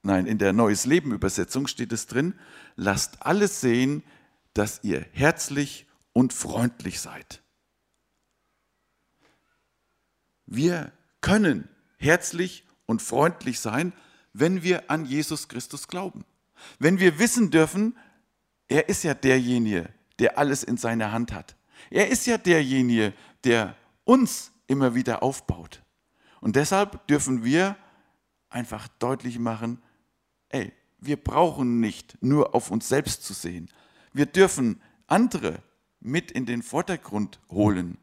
nein, 0.04 0.26
in 0.26 0.38
der 0.38 0.54
Neues 0.54 0.86
Leben 0.86 1.14
Übersetzung 1.14 1.68
steht 1.68 1.92
es 1.92 2.08
drin, 2.08 2.34
lasst 2.76 3.22
alles 3.22 3.62
sehen, 3.62 4.04
dass 4.54 4.84
ihr 4.84 5.06
herzlich 5.12 5.88
und 6.14 6.34
freundlich 6.34 7.00
seid. 7.00 7.42
Wir 10.46 10.92
können 11.22 11.70
herzlich 11.98 12.66
und 12.86 13.02
freundlich 13.02 13.60
sein, 13.60 13.94
wenn 14.34 14.64
wir 14.64 14.90
an 14.90 15.06
Jesus 15.06 15.48
Christus 15.48 15.88
glauben. 15.88 16.26
Wenn 16.80 17.00
wir 17.00 17.20
wissen 17.20 17.52
dürfen, 17.52 17.96
er 18.68 18.90
ist 18.90 19.04
ja 19.04 19.14
derjenige, 19.14 19.90
der 20.18 20.38
alles 20.38 20.64
in 20.64 20.78
seiner 20.78 21.12
Hand 21.12 21.34
hat. 21.34 21.56
Er 21.90 22.10
ist 22.10 22.26
ja 22.26 22.38
derjenige, 22.38 23.14
der 23.44 23.76
uns 24.10 24.52
immer 24.66 24.96
wieder 24.96 25.22
aufbaut. 25.22 25.84
Und 26.42 26.56
deshalb 26.56 27.06
dürfen 27.06 27.44
wir 27.44 27.78
einfach 28.50 28.88
deutlich 28.98 29.38
machen, 29.38 29.84
ey, 30.50 30.74
wir 30.98 31.24
brauchen 31.24 31.80
nicht 31.80 32.18
nur 32.20 32.56
auf 32.56 32.72
uns 32.72 32.90
selbst 32.90 33.24
zu 33.24 33.34
sehen. 33.34 33.70
Wir 34.12 34.26
dürfen 34.26 34.82
andere 35.06 35.62
mit 36.00 36.32
in 36.32 36.48
den 36.48 36.64
Vordergrund 36.64 37.40
holen. 37.52 38.00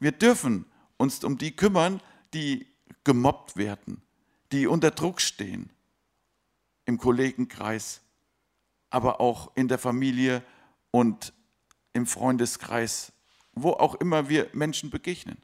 Wir 0.00 0.10
dürfen 0.10 0.66
uns 0.96 1.22
um 1.22 1.38
die 1.38 1.54
kümmern, 1.54 2.00
die 2.34 2.66
gemobbt 3.04 3.56
werden, 3.56 4.02
die 4.50 4.66
unter 4.66 4.90
Druck 4.90 5.20
stehen, 5.20 5.70
im 6.86 6.98
Kollegenkreis, 6.98 8.00
aber 8.90 9.20
auch 9.20 9.52
in 9.54 9.68
der 9.68 9.78
Familie 9.78 10.42
und 10.90 11.32
im 11.92 12.04
Freundeskreis 12.06 13.12
wo 13.56 13.70
auch 13.70 13.96
immer 13.96 14.28
wir 14.28 14.48
Menschen 14.52 14.90
begegnen. 14.90 15.38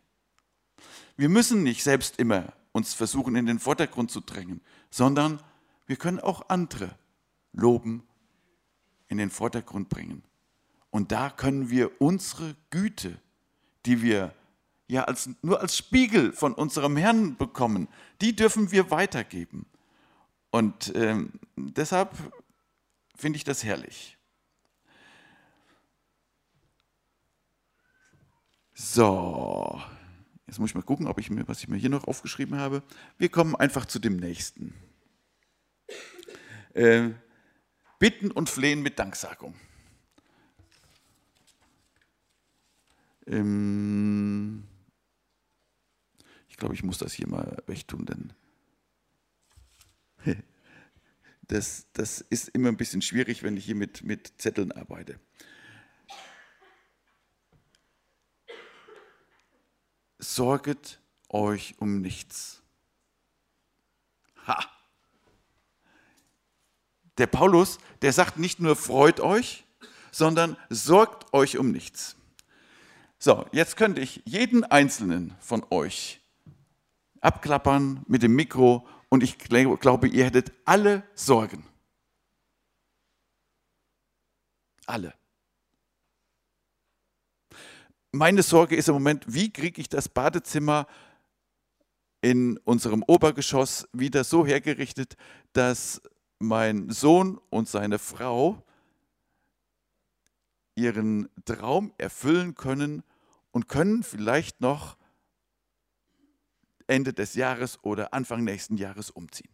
Wir 1.17 1.29
müssen 1.29 1.63
nicht 1.63 1.83
selbst 1.83 2.19
immer 2.19 2.53
uns 2.71 2.95
versuchen, 2.95 3.35
in 3.35 3.47
den 3.47 3.59
Vordergrund 3.59 4.11
zu 4.11 4.21
drängen, 4.21 4.61
sondern 4.91 5.41
wir 5.87 5.97
können 5.97 6.21
auch 6.21 6.49
andere 6.49 6.95
loben, 7.53 8.03
in 9.09 9.19
den 9.19 9.31
Vordergrund 9.31 9.89
bringen. 9.89 10.23
Und 10.91 11.13
da 11.13 11.31
können 11.31 11.71
wir 11.71 12.01
unsere 12.01 12.55
Güte, 12.71 13.19
die 13.85 14.03
wir 14.03 14.35
ja 14.89 15.05
als, 15.05 15.31
nur 15.43 15.61
als 15.61 15.77
Spiegel 15.77 16.33
von 16.33 16.55
unserem 16.55 16.97
Herrn 16.97 17.37
bekommen, 17.37 17.89
die 18.21 18.37
dürfen 18.37 18.73
wir 18.73 18.91
weitergeben. 18.91 19.67
Und 20.51 20.93
ähm, 20.95 21.33
deshalb 21.57 22.15
finde 23.17 23.39
ich 23.39 23.45
das 23.45 23.65
herrlich. 23.65 24.19
So, 28.75 29.81
jetzt 30.47 30.59
muss 30.59 30.71
ich 30.71 30.75
mal 30.75 30.83
gucken, 30.83 31.07
ob 31.07 31.19
ich 31.19 31.31
mir, 31.31 31.47
was 31.47 31.61
ich 31.61 31.69
mir 31.69 31.77
hier 31.77 31.91
noch 31.91 32.05
aufgeschrieben 32.05 32.59
habe. 32.59 32.83
Wir 33.19 33.29
kommen 33.29 33.55
einfach 33.55 33.85
zu 33.85 33.99
dem 33.99 34.17
nächsten. 34.17 34.75
Äh, 36.73 37.11
bitten 37.99 38.31
und 38.31 38.49
flehen 38.49 38.83
mit 38.83 38.99
Danksagung. 38.99 39.55
Ähm, 43.27 44.65
ich 46.49 46.57
glaube, 46.57 46.75
ich 46.75 46.83
muss 46.83 46.99
das 46.99 47.13
hier 47.13 47.29
mal 47.29 47.63
wegtun, 47.67 48.07
denn 48.07 48.33
das, 51.43 51.87
das 51.93 52.23
ist 52.23 52.49
immer 52.49 52.69
ein 52.69 52.77
bisschen 52.77 53.03
schwierig, 53.03 53.43
wenn 53.43 53.57
ich 53.57 53.67
hier 53.67 53.75
mit, 53.75 54.03
mit 54.03 54.33
Zetteln 54.39 54.73
arbeite. 54.73 55.21
Sorget 60.23 61.01
euch 61.29 61.75
um 61.79 62.01
nichts. 62.01 62.63
Ha! 64.47 64.65
Der 67.19 67.27
Paulus, 67.27 67.79
der 68.01 68.13
sagt 68.13 68.39
nicht 68.39 68.61
nur 68.61 68.77
freut 68.77 69.21
euch, 69.21 69.65
sondern 70.11 70.57
sorgt 70.71 71.33
euch 71.35 71.59
um 71.59 71.71
nichts. 71.71 72.17
So, 73.19 73.47
jetzt 73.53 73.77
könnte 73.77 74.01
ich 74.01 74.23
jeden 74.25 74.65
einzelnen 74.65 75.35
von 75.41 75.65
euch 75.71 76.21
abklappern 77.21 78.05
mit 78.07 78.23
dem 78.23 78.35
Mikro 78.35 78.87
und 79.09 79.23
ich 79.23 79.39
glaube, 79.39 80.09
ihr 80.09 80.25
hättet 80.25 80.53
alle 80.65 81.05
Sorgen. 81.15 81.67
Alle. 84.87 85.15
Meine 88.15 88.43
Sorge 88.43 88.77
ist 88.77 88.89
im 88.89 88.95
Moment, 88.95 89.25
wie 89.27 89.51
kriege 89.51 89.81
ich 89.81 89.89
das 89.89 90.07
Badezimmer 90.07 90.87
in 92.21 92.59
unserem 92.59 93.03
Obergeschoss 93.07 93.89
wieder 93.95 94.23
so 94.23 94.47
hergerichtet, 94.47 95.17
dass 95.55 96.03
mein 96.39 96.91
Sohn 96.91 97.41
und 97.49 97.71
seine 97.71 97.99
Frau 97.99 98.63
ihren 100.75 101.31
Traum 101.47 101.95
erfüllen 101.97 102.55
können 102.55 103.03
und 103.51 103.69
können 103.69 104.03
vielleicht 104.03 104.61
noch 104.61 104.99
Ende 106.87 107.15
des 107.15 107.35
Jahres 107.35 107.83
oder 107.83 108.13
Anfang 108.13 108.45
nächsten 108.45 108.77
Jahres 108.77 109.11
umziehen. 109.11 109.53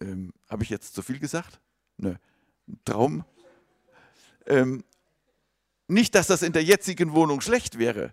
Ähm, 0.00 0.32
Habe 0.50 0.64
ich 0.64 0.70
jetzt 0.70 0.94
zu 0.96 1.02
viel 1.02 1.20
gesagt? 1.20 1.60
Nö. 1.98 2.16
Traum. 2.84 3.24
Ähm, 4.46 4.82
nicht, 5.88 6.14
dass 6.14 6.26
das 6.26 6.42
in 6.42 6.52
der 6.52 6.64
jetzigen 6.64 7.12
Wohnung 7.12 7.40
schlecht 7.40 7.78
wäre, 7.78 8.12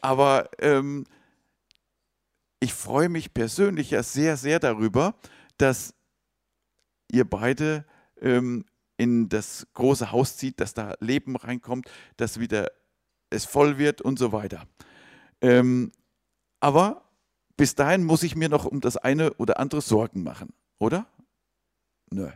aber 0.00 0.50
ähm, 0.58 1.04
ich 2.60 2.74
freue 2.74 3.08
mich 3.08 3.34
persönlich 3.34 3.90
ja 3.90 4.02
sehr, 4.02 4.36
sehr 4.36 4.58
darüber, 4.60 5.14
dass 5.58 5.94
ihr 7.10 7.28
beide 7.28 7.84
ähm, 8.20 8.64
in 8.96 9.28
das 9.28 9.66
große 9.74 10.12
Haus 10.12 10.36
zieht, 10.36 10.60
dass 10.60 10.74
da 10.74 10.94
Leben 11.00 11.36
reinkommt, 11.36 11.90
dass 12.16 12.38
wieder 12.38 12.70
es 13.30 13.44
voll 13.44 13.78
wird 13.78 14.00
und 14.00 14.18
so 14.18 14.32
weiter. 14.32 14.66
Ähm, 15.40 15.90
aber 16.60 17.10
bis 17.56 17.74
dahin 17.74 18.04
muss 18.04 18.22
ich 18.22 18.36
mir 18.36 18.48
noch 18.48 18.64
um 18.64 18.80
das 18.80 18.96
eine 18.96 19.34
oder 19.34 19.58
andere 19.58 19.80
Sorgen 19.80 20.22
machen, 20.22 20.52
oder? 20.78 21.06
Nö, 22.10 22.30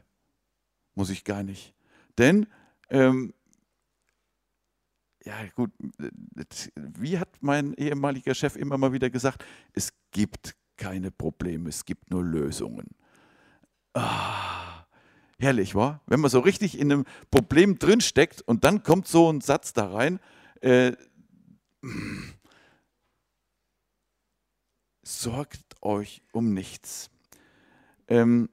muss 0.95 1.11
ich 1.11 1.25
gar 1.25 1.43
nicht. 1.43 1.75
Denn, 2.19 2.47
ähm, 2.91 3.33
ja 5.27 5.35
gut, 5.57 5.73
wie 6.77 7.19
hat 7.19 7.29
mein 7.41 7.75
ehemaliger 7.75 8.35
Chef 8.35 8.57
immer 8.57 8.79
mal 8.79 8.93
wieder 8.93 9.11
gesagt, 9.11 9.45
es 9.73 9.93
gibt 10.13 10.55
keine 10.77 11.11
Probleme, 11.11 11.69
es 11.69 11.85
gibt 11.85 12.11
nur 12.11 12.23
Lösungen. 12.23 12.87
Ah, 13.93 14.87
herrlich, 15.39 15.75
wa? 15.75 16.01
Wenn 16.07 16.21
man 16.21 16.31
so 16.31 16.39
richtig 16.39 16.79
in 16.79 16.93
einem 16.93 17.05
Problem 17.31 17.79
drinsteckt 17.79 18.43
und 18.43 18.63
dann 18.63 18.85
kommt 18.85 19.09
so 19.09 19.33
ein 19.33 19.41
Satz 19.41 19.73
da 19.73 19.91
rein, 19.91 20.21
äh, 20.61 20.93
sorgt 25.03 25.83
euch 25.83 26.23
um 26.33 26.55
nichts. 26.55 27.11
Ähm, 28.07 28.49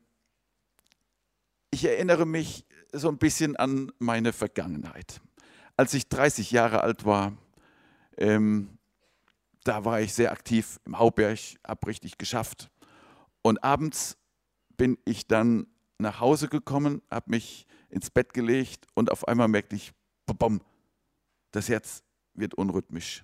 ich 1.69 1.85
erinnere 1.85 2.25
mich 2.25 2.65
so 2.91 3.09
ein 3.09 3.17
bisschen 3.17 3.55
an 3.57 3.91
meine 3.99 4.33
Vergangenheit. 4.33 5.21
Als 5.75 5.93
ich 5.93 6.07
30 6.07 6.51
Jahre 6.51 6.81
alt 6.81 7.05
war, 7.05 7.33
ähm, 8.17 8.77
da 9.63 9.85
war 9.85 10.01
ich 10.01 10.13
sehr 10.13 10.31
aktiv 10.31 10.79
im 10.85 10.99
Hauberg, 10.99 11.39
habe 11.65 11.87
richtig 11.87 12.17
geschafft. 12.17 12.69
Und 13.41 13.63
abends 13.63 14.17
bin 14.77 14.97
ich 15.05 15.27
dann 15.27 15.67
nach 15.97 16.19
Hause 16.19 16.47
gekommen, 16.47 17.01
habe 17.09 17.31
mich 17.31 17.65
ins 17.89 18.09
Bett 18.09 18.33
gelegt 18.33 18.87
und 18.93 19.11
auf 19.11 19.27
einmal 19.27 19.47
merkte 19.47 19.75
ich, 19.75 19.93
bom, 20.25 20.61
das 21.51 21.69
Herz 21.69 22.03
wird 22.33 22.55
unrhythmisch. 22.55 23.23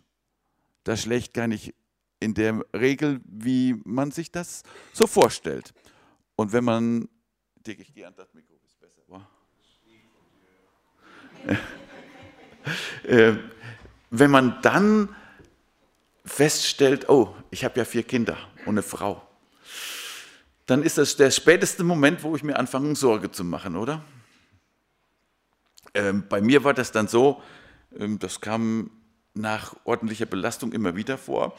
Das 0.83 1.01
schlägt 1.01 1.33
gar 1.33 1.47
nicht 1.47 1.73
in 2.19 2.33
der 2.33 2.63
Regel, 2.73 3.21
wie 3.25 3.75
man 3.85 4.11
sich 4.11 4.31
das 4.31 4.63
so 4.93 5.07
vorstellt. 5.07 5.73
Und 6.35 6.51
wenn 6.53 6.63
man, 6.63 7.09
Dick, 7.55 7.79
ich 7.79 7.93
gehe 7.93 8.07
an 8.07 8.13
das 8.15 8.33
Mikro, 8.33 8.55
ist 8.65 8.79
besser, 8.79 9.01
wa? 9.07 9.27
äh, 13.03 13.33
wenn 14.11 14.31
man 14.31 14.61
dann 14.61 15.15
feststellt, 16.25 17.09
oh, 17.09 17.35
ich 17.49 17.63
habe 17.63 17.79
ja 17.79 17.85
vier 17.85 18.03
Kinder 18.03 18.37
und 18.65 18.75
eine 18.75 18.83
Frau, 18.83 19.21
dann 20.65 20.83
ist 20.83 20.97
das 20.97 21.15
der 21.17 21.31
späteste 21.31 21.83
Moment, 21.83 22.23
wo 22.23 22.35
ich 22.35 22.43
mir 22.43 22.57
anfange, 22.57 22.95
Sorge 22.95 23.31
zu 23.31 23.43
machen, 23.43 23.75
oder? 23.75 24.03
Ähm, 25.93 26.25
bei 26.29 26.41
mir 26.41 26.63
war 26.63 26.73
das 26.73 26.91
dann 26.91 27.07
so, 27.07 27.41
ähm, 27.97 28.19
das 28.19 28.41
kam 28.41 28.91
nach 29.33 29.75
ordentlicher 29.83 30.27
Belastung 30.27 30.71
immer 30.73 30.95
wieder 30.95 31.17
vor. 31.17 31.55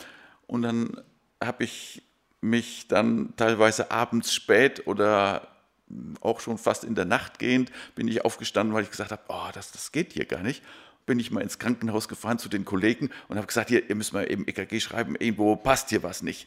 Und 0.47 0.63
dann 0.63 1.01
habe 1.43 1.65
ich 1.65 2.03
mich 2.41 2.89
dann 2.89 3.35
teilweise 3.37 3.91
abends 3.91 4.33
spät 4.33 4.87
oder 4.87 5.49
auch 6.21 6.41
schon 6.41 6.59
fast 6.59 6.85
in 6.85 6.95
der 6.95 7.05
Nacht 7.05 7.39
gehend, 7.39 7.73
bin 7.95 8.07
ich 8.07 8.25
aufgestanden, 8.25 8.75
weil 8.75 8.85
ich 8.85 8.91
gesagt 8.91 9.11
habe, 9.11 9.23
oh, 9.29 9.49
das, 9.53 9.73
das 9.73 9.93
geht 9.93 10.13
hier 10.13 10.25
gar 10.25 10.43
nicht. 10.43 10.63
Bin 11.11 11.19
ich 11.19 11.33
mal 11.33 11.41
ins 11.41 11.59
Krankenhaus 11.59 12.07
gefahren 12.07 12.39
zu 12.39 12.49
den 12.49 12.65
Kollegen 12.65 13.11
und 13.27 13.37
habe 13.37 13.49
gesagt, 13.49 13.69
hier, 13.69 13.91
ihr 13.91 13.97
müsst 13.97 14.13
mal 14.13 14.31
eben 14.31 14.47
EKG 14.47 14.79
schreiben, 14.79 15.17
irgendwo 15.17 15.57
passt 15.57 15.89
hier 15.89 16.05
was 16.05 16.23
nicht. 16.23 16.47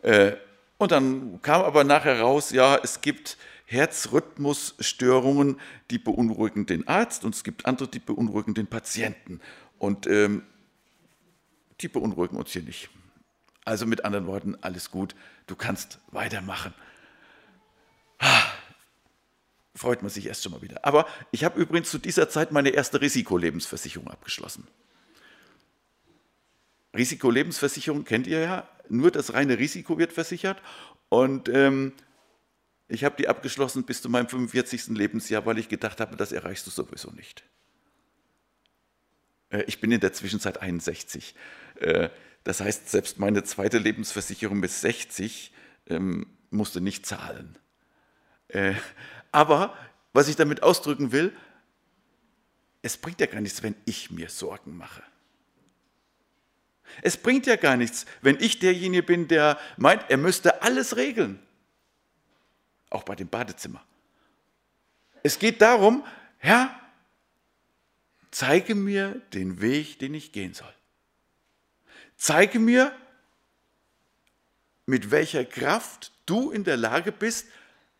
Äh, 0.00 0.32
und 0.78 0.92
dann 0.92 1.42
kam 1.42 1.60
aber 1.60 1.84
nachher 1.84 2.18
raus, 2.18 2.50
ja, 2.50 2.78
es 2.82 3.02
gibt 3.02 3.36
Herzrhythmusstörungen, 3.66 5.60
die 5.90 5.98
beunruhigen 5.98 6.64
den 6.64 6.88
Arzt 6.88 7.22
und 7.22 7.34
es 7.34 7.44
gibt 7.44 7.66
andere, 7.66 7.86
die 7.86 7.98
beunruhigen 7.98 8.54
den 8.54 8.66
Patienten. 8.66 9.42
Und 9.78 10.06
ähm, 10.06 10.42
die 11.82 11.88
beunruhigen 11.88 12.38
uns 12.38 12.50
hier 12.50 12.62
nicht. 12.62 12.88
Also 13.66 13.84
mit 13.84 14.06
anderen 14.06 14.26
Worten, 14.26 14.56
alles 14.62 14.90
gut, 14.90 15.14
du 15.48 15.54
kannst 15.54 15.98
weitermachen. 16.12 16.72
Freut 19.78 20.02
man 20.02 20.10
sich 20.10 20.26
erst 20.26 20.42
schon 20.42 20.52
mal 20.52 20.60
wieder. 20.60 20.84
Aber 20.84 21.06
ich 21.30 21.44
habe 21.44 21.60
übrigens 21.60 21.90
zu 21.90 21.98
dieser 21.98 22.28
Zeit 22.28 22.50
meine 22.50 22.70
erste 22.70 23.00
Risikolebensversicherung 23.00 24.08
abgeschlossen. 24.08 24.66
Risikolebensversicherung 26.96 28.04
kennt 28.04 28.26
ihr 28.26 28.40
ja, 28.40 28.68
nur 28.88 29.12
das 29.12 29.34
reine 29.34 29.58
Risiko 29.58 29.96
wird 29.96 30.12
versichert. 30.12 30.60
Und 31.08 31.48
ähm, 31.48 31.92
ich 32.88 33.04
habe 33.04 33.14
die 33.16 33.28
abgeschlossen 33.28 33.84
bis 33.84 34.02
zu 34.02 34.08
meinem 34.08 34.28
45. 34.28 34.88
Lebensjahr, 34.88 35.46
weil 35.46 35.58
ich 35.58 35.68
gedacht 35.68 36.00
habe, 36.00 36.16
das 36.16 36.32
erreichst 36.32 36.66
du 36.66 36.70
sowieso 36.70 37.12
nicht. 37.12 37.44
Äh, 39.50 39.62
ich 39.68 39.80
bin 39.80 39.92
in 39.92 40.00
der 40.00 40.12
Zwischenzeit 40.12 40.60
61. 40.60 41.36
Äh, 41.76 42.08
das 42.42 42.60
heißt, 42.60 42.88
selbst 42.88 43.20
meine 43.20 43.44
zweite 43.44 43.78
Lebensversicherung 43.78 44.60
bis 44.60 44.80
60 44.80 45.52
ähm, 45.86 46.26
musste 46.50 46.80
nicht 46.80 47.06
zahlen. 47.06 47.58
Äh, 48.48 48.74
aber 49.38 49.72
was 50.12 50.26
ich 50.26 50.34
damit 50.34 50.64
ausdrücken 50.64 51.12
will, 51.12 51.32
es 52.82 52.96
bringt 52.96 53.20
ja 53.20 53.26
gar 53.26 53.40
nichts, 53.40 53.62
wenn 53.62 53.76
ich 53.84 54.10
mir 54.10 54.28
Sorgen 54.30 54.76
mache. 54.76 55.04
Es 57.02 57.16
bringt 57.16 57.46
ja 57.46 57.54
gar 57.54 57.76
nichts, 57.76 58.04
wenn 58.20 58.40
ich 58.40 58.58
derjenige 58.58 59.04
bin, 59.04 59.28
der 59.28 59.56
meint, 59.76 60.10
er 60.10 60.16
müsste 60.16 60.62
alles 60.62 60.96
regeln. 60.96 61.40
Auch 62.90 63.04
bei 63.04 63.14
dem 63.14 63.28
Badezimmer. 63.28 63.84
Es 65.22 65.38
geht 65.38 65.62
darum, 65.62 66.04
Herr, 66.38 66.74
zeige 68.32 68.74
mir 68.74 69.22
den 69.34 69.60
Weg, 69.60 70.00
den 70.00 70.14
ich 70.14 70.32
gehen 70.32 70.52
soll. 70.52 70.74
Zeige 72.16 72.58
mir, 72.58 72.90
mit 74.84 75.12
welcher 75.12 75.44
Kraft 75.44 76.10
du 76.26 76.50
in 76.50 76.64
der 76.64 76.76
Lage 76.76 77.12
bist, 77.12 77.46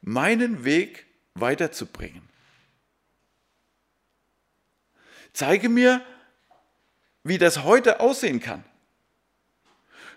meinen 0.01 0.65
Weg 0.65 1.08
weiterzubringen. 1.41 2.23
Zeige 5.33 5.69
mir, 5.69 6.05
wie 7.23 7.39
das 7.39 7.63
heute 7.63 8.01
aussehen 8.01 8.41
kann. 8.41 8.65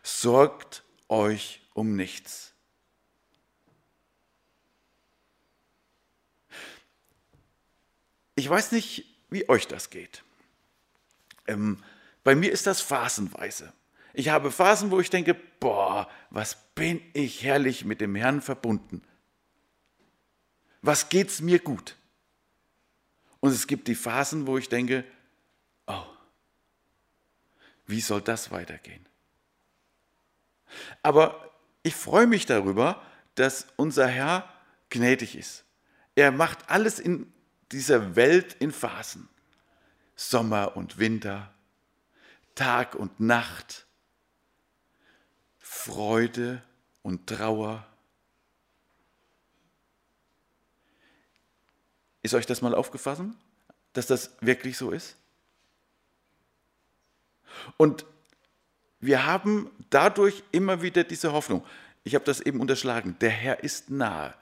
Sorgt 0.04 0.84
euch 1.10 1.62
um 1.74 1.96
nichts. 1.96 2.54
Ich 8.36 8.50
weiß 8.50 8.72
nicht, 8.72 9.06
wie 9.30 9.48
euch 9.50 9.68
das 9.68 9.90
geht. 9.90 10.24
ähm, 11.48 11.84
bei 12.24 12.36
mir 12.36 12.52
ist 12.52 12.68
das 12.68 12.82
phasenweise. 12.82 13.74
Ich 14.14 14.30
habe 14.30 14.52
Phasen, 14.52 14.92
wo 14.92 15.00
ich 15.00 15.10
denke, 15.10 15.34
boah, 15.34 16.10
was 16.30 16.58
bin 16.76 17.02
ich 17.14 17.44
herrlich 17.44 17.86
mit 17.86 18.02
dem 18.02 18.16
Herrn 18.16 18.42
verbunden. 18.42 19.02
Was 20.82 21.10
geht's 21.10 21.42
mir 21.42 21.60
gut? 21.60 21.96
Und 23.40 23.52
es 23.52 23.68
gibt 23.68 23.88
die 23.88 23.96
Phasen, 23.96 24.48
wo 24.48 24.58
ich 24.58 24.70
denke, 24.70 25.04
oh, 25.88 26.06
wie 27.88 28.02
soll 28.02 28.22
das 28.22 28.52
weitergehen? 28.52 29.06
Aber 31.02 31.50
ich 31.84 31.96
freue 31.96 32.28
mich 32.28 32.46
darüber, 32.46 33.02
dass 33.36 33.68
unser 33.76 34.08
Herr 34.08 34.48
gnädig 34.90 35.36
ist. 35.36 35.64
Er 36.16 36.32
macht 36.32 36.70
alles 36.70 37.00
in 37.00 37.32
dieser 37.72 38.16
Welt 38.16 38.56
in 38.60 38.72
Phasen. 38.72 39.28
Sommer 40.16 40.78
und 40.78 41.00
Winter, 41.00 41.52
Tag 42.54 42.94
und 42.94 43.20
Nacht, 43.20 43.88
Freude 45.58 46.62
und 47.02 47.28
Trauer. 47.28 47.88
Ist 52.22 52.34
euch 52.34 52.46
das 52.46 52.62
mal 52.62 52.76
aufgefallen, 52.76 53.36
dass 53.94 54.08
das 54.08 54.32
wirklich 54.42 54.78
so 54.78 54.92
ist? 54.92 55.16
Und 57.78 58.06
wir 59.00 59.26
haben 59.26 59.70
dadurch 59.90 60.44
immer 60.52 60.82
wieder 60.82 61.04
diese 61.04 61.34
Hoffnung. 61.34 61.66
Ich 62.04 62.16
habe 62.16 62.26
das 62.26 62.40
eben 62.40 62.60
unterschlagen. 62.60 63.16
Der 63.20 63.30
Herr 63.30 63.64
ist 63.64 63.90
nahe. 63.90 64.34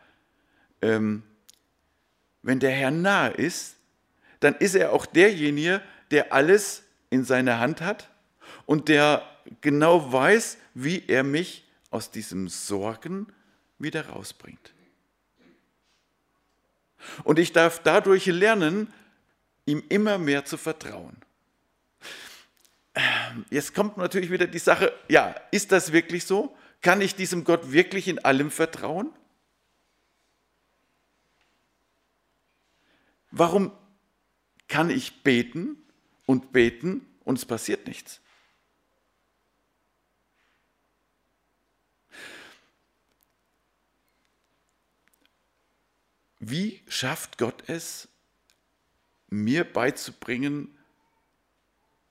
Ähm, 0.82 1.24
wenn 2.42 2.60
der 2.60 2.72
Herr 2.72 2.92
nahe 2.92 3.32
ist, 3.32 3.76
dann 4.40 4.56
ist 4.56 4.76
er 4.76 4.94
auch 4.94 5.06
derjenige, 5.06 5.82
der 6.12 6.34
alles 6.34 6.84
in 7.10 7.24
seiner 7.24 7.60
Hand 7.60 7.82
hat 7.82 8.10
und 8.66 8.88
der 8.88 9.24
genau 9.62 10.12
weiß, 10.12 10.58
wie 10.74 11.04
er 11.08 11.24
mich 11.24 11.66
aus 11.92 12.12
diesem 12.12 12.48
Sorgen 12.48 13.28
wieder 13.78 14.08
rausbringt. 14.10 14.74
Und 17.24 17.40
ich 17.40 17.54
darf 17.54 17.80
dadurch 17.84 18.26
lernen, 18.26 18.94
ihm 19.66 19.84
immer 19.90 20.18
mehr 20.18 20.46
zu 20.46 20.58
vertrauen. 20.58 21.18
Jetzt 23.50 23.74
kommt 23.74 23.98
natürlich 23.98 24.32
wieder 24.32 24.48
die 24.48 24.60
Sache, 24.60 24.94
ja, 25.08 25.36
ist 25.52 25.72
das 25.72 25.92
wirklich 25.92 26.26
so? 26.26 26.56
Kann 26.82 27.02
ich 27.02 27.16
diesem 27.16 27.44
Gott 27.44 27.72
wirklich 27.72 28.08
in 28.08 28.20
allem 28.20 28.52
vertrauen? 28.52 29.12
Warum 33.32 33.72
kann 34.68 34.90
ich 34.90 35.24
beten 35.24 35.78
und 36.26 36.52
beten 36.52 37.06
und 37.24 37.38
es 37.38 37.46
passiert 37.46 37.88
nichts? 37.88 38.22
Wie 46.40 46.82
schafft 46.88 47.38
Gott 47.38 47.64
es, 47.68 48.08
mir 49.30 49.64
beizubringen, 49.64 50.78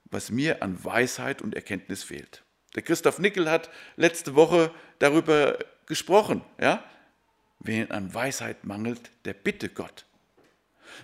was 0.05 0.31
mir 0.31 0.63
an 0.63 0.83
Weisheit 0.85 1.43
und 1.43 1.55
Erkenntnis 1.55 2.03
fehlt? 2.03 2.45
Der 2.75 2.83
Christoph 2.83 3.19
Nickel 3.19 3.51
hat 3.51 3.71
letzte 3.97 4.35
Woche 4.35 4.71
darüber 4.99 5.59
gesprochen. 5.87 6.43
Ja? 6.61 6.85
Wen 7.61 7.91
an 7.91 8.13
Weisheit 8.13 8.65
mangelt, 8.65 9.11
der 9.25 9.33
bitte 9.33 9.69
Gott. 9.69 10.07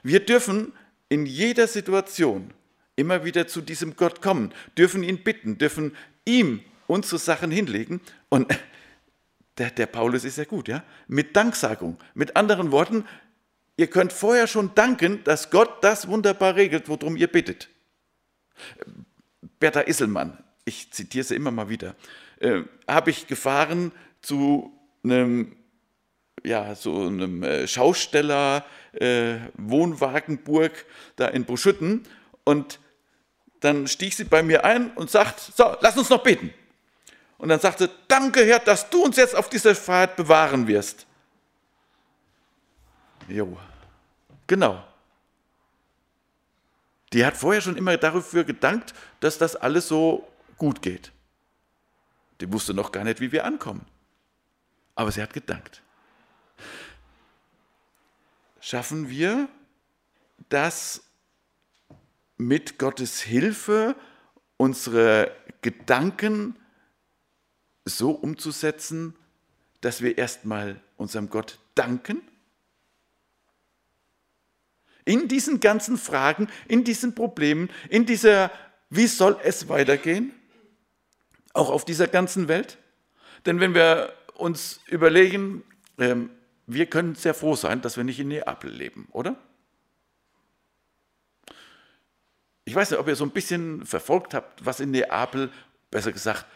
Wir 0.02 0.24
dürfen 0.24 0.72
in 1.08 1.26
jeder 1.26 1.66
Situation 1.66 2.52
immer 2.96 3.24
wieder 3.24 3.46
zu 3.46 3.60
diesem 3.60 3.96
Gott 3.96 4.22
kommen, 4.22 4.52
dürfen 4.76 5.02
ihn 5.02 5.24
bitten, 5.24 5.58
dürfen 5.58 5.96
ihm 6.24 6.62
unsere 6.86 7.18
Sachen 7.18 7.50
hinlegen. 7.50 8.00
Und 8.28 8.56
der, 9.58 9.70
der 9.70 9.86
Paulus 9.86 10.24
ist 10.24 10.38
ja 10.38 10.44
gut, 10.44 10.68
ja? 10.68 10.82
Mit 11.06 11.36
Danksagung. 11.36 11.98
Mit 12.14 12.36
anderen 12.36 12.72
Worten, 12.72 13.04
ihr 13.76 13.88
könnt 13.88 14.12
vorher 14.12 14.46
schon 14.46 14.74
danken, 14.74 15.22
dass 15.24 15.50
Gott 15.50 15.82
das 15.82 16.08
wunderbar 16.08 16.56
regelt, 16.56 16.88
worum 16.88 17.16
ihr 17.16 17.28
bittet. 17.28 17.68
Bertha 19.58 19.80
Isselmann, 19.80 20.42
ich 20.64 20.92
zitiere 20.92 21.24
sie 21.24 21.36
immer 21.36 21.50
mal 21.50 21.68
wieder, 21.68 21.94
äh, 22.40 22.62
habe 22.88 23.10
ich 23.10 23.26
gefahren 23.26 23.92
zu 24.20 24.72
einem 25.02 25.56
ja, 26.44 26.74
so 26.74 27.06
einem 27.06 27.42
äh, 27.42 27.66
Schausteller 27.66 28.64
äh, 28.92 29.36
Wohnwagenburg 29.56 30.84
da 31.16 31.28
in 31.28 31.44
Buschütten 31.44 32.02
und 32.44 32.80
dann 33.60 33.88
stieg 33.88 34.12
sie 34.12 34.24
bei 34.24 34.42
mir 34.42 34.64
ein 34.64 34.90
und 34.92 35.10
sagt, 35.10 35.40
so, 35.40 35.74
lass 35.80 35.96
uns 35.96 36.10
noch 36.10 36.22
beten. 36.22 36.52
Und 37.44 37.50
dann 37.50 37.60
sagte, 37.60 37.90
danke 38.08 38.42
Herr, 38.44 38.58
dass 38.58 38.88
du 38.88 39.04
uns 39.04 39.18
jetzt 39.18 39.36
auf 39.36 39.50
dieser 39.50 39.74
Fahrt 39.74 40.16
bewahren 40.16 40.66
wirst. 40.66 41.06
Jo, 43.28 43.58
genau. 44.46 44.82
Die 47.12 47.24
hat 47.24 47.36
vorher 47.36 47.60
schon 47.60 47.76
immer 47.76 47.96
dafür 47.98 48.44
gedankt, 48.44 48.94
dass 49.20 49.36
das 49.36 49.56
alles 49.56 49.88
so 49.88 50.26
gut 50.56 50.80
geht. 50.80 51.12
Die 52.40 52.50
wusste 52.50 52.72
noch 52.72 52.90
gar 52.90 53.04
nicht, 53.04 53.20
wie 53.20 53.30
wir 53.30 53.44
ankommen. 53.44 53.84
Aber 54.94 55.12
sie 55.12 55.22
hat 55.22 55.32
gedankt 55.32 55.84
schaffen 58.64 59.10
wir 59.10 59.46
das 60.48 61.02
mit 62.38 62.78
Gottes 62.78 63.20
Hilfe, 63.20 63.94
unsere 64.56 65.30
Gedanken 65.60 66.56
so 67.84 68.10
umzusetzen, 68.10 69.14
dass 69.80 70.02
wir 70.02 70.18
erstmal 70.18 70.80
unserem 70.96 71.28
Gott 71.28 71.58
danken? 71.74 72.22
In 75.04 75.28
diesen 75.28 75.60
ganzen 75.60 75.98
Fragen, 75.98 76.48
in 76.66 76.84
diesen 76.84 77.14
Problemen, 77.14 77.68
in 77.90 78.06
dieser, 78.06 78.50
wie 78.88 79.06
soll 79.06 79.38
es 79.42 79.68
weitergehen? 79.68 80.32
Auch 81.52 81.70
auf 81.70 81.84
dieser 81.84 82.08
ganzen 82.08 82.48
Welt? 82.48 82.78
Denn 83.44 83.60
wenn 83.60 83.74
wir 83.74 84.14
uns 84.34 84.80
überlegen, 84.86 85.62
ähm, 85.98 86.30
wir 86.66 86.86
können 86.86 87.14
sehr 87.14 87.34
froh 87.34 87.54
sein, 87.54 87.82
dass 87.82 87.96
wir 87.98 88.04
nicht 88.04 88.18
in 88.18 88.28
Neapel 88.28 88.70
leben, 88.70 89.06
oder? 89.12 89.36
Ich 92.64 92.74
weiß 92.74 92.90
nicht, 92.90 93.00
ob 93.00 93.08
ihr 93.08 93.16
so 93.16 93.24
ein 93.24 93.30
bisschen 93.30 93.84
verfolgt 93.84 94.32
habt, 94.32 94.64
was 94.64 94.80
in 94.80 94.90
Neapel, 94.90 95.52
besser 95.90 96.12
gesagt, 96.12 96.46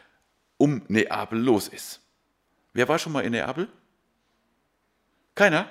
um 0.59 0.83
Neapel 0.89 1.39
los 1.39 1.69
ist. 1.69 2.01
Wer 2.75 2.89
war 2.89 2.99
schon 2.99 3.13
mal 3.13 3.25
in 3.25 3.33
Neapel? 3.33 3.69
Keiner? 5.35 5.69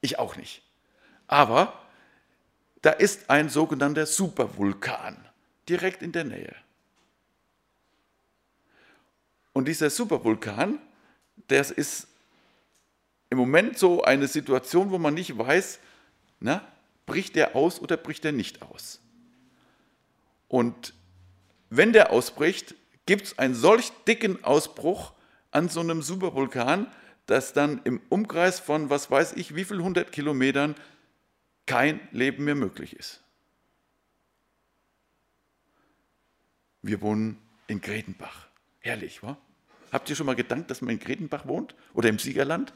Ich 0.00 0.18
auch 0.18 0.36
nicht. 0.36 0.62
Aber 1.26 1.80
da 2.82 2.90
ist 2.90 3.30
ein 3.30 3.48
sogenannter 3.48 4.06
Supervulkan 4.06 5.16
direkt 5.68 6.02
in 6.02 6.12
der 6.12 6.24
Nähe. 6.24 6.54
Und 9.52 9.66
dieser 9.66 9.90
Supervulkan, 9.90 10.78
das 11.48 11.70
ist 11.70 12.08
im 13.30 13.38
Moment 13.38 13.78
so 13.78 14.02
eine 14.02 14.28
Situation, 14.28 14.90
wo 14.90 14.98
man 14.98 15.14
nicht 15.14 15.36
weiß, 15.36 15.78
na, 16.40 16.66
bricht 17.06 17.36
der 17.36 17.56
aus 17.56 17.80
oder 17.80 17.96
bricht 17.96 18.24
der 18.24 18.32
nicht 18.32 18.62
aus. 18.62 19.00
Und 20.48 20.92
wenn 21.70 21.92
der 21.92 22.10
ausbricht, 22.10 22.74
gibt 23.06 23.26
es 23.26 23.38
einen 23.38 23.54
solch 23.54 23.90
dicken 24.06 24.42
Ausbruch 24.44 25.12
an 25.50 25.68
so 25.68 25.80
einem 25.80 26.02
Supervulkan, 26.02 26.86
dass 27.26 27.52
dann 27.52 27.80
im 27.84 28.00
Umkreis 28.08 28.60
von, 28.60 28.90
was 28.90 29.10
weiß 29.10 29.34
ich, 29.34 29.54
wie 29.54 29.64
viel 29.64 29.80
hundert 29.80 30.12
Kilometern 30.12 30.74
kein 31.66 32.00
Leben 32.10 32.44
mehr 32.44 32.54
möglich 32.54 32.96
ist. 32.96 33.22
Wir 36.82 37.00
wohnen 37.00 37.38
in 37.68 37.80
Gredenbach. 37.80 38.48
Herrlich, 38.80 39.22
wa? 39.22 39.36
Habt 39.92 40.10
ihr 40.10 40.16
schon 40.16 40.26
mal 40.26 40.34
gedankt, 40.34 40.70
dass 40.70 40.80
man 40.80 40.94
in 40.94 40.98
Gredenbach 40.98 41.46
wohnt 41.46 41.76
oder 41.94 42.08
im 42.08 42.18
Siegerland? 42.18 42.72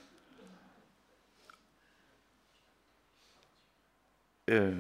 äh, 4.47 4.73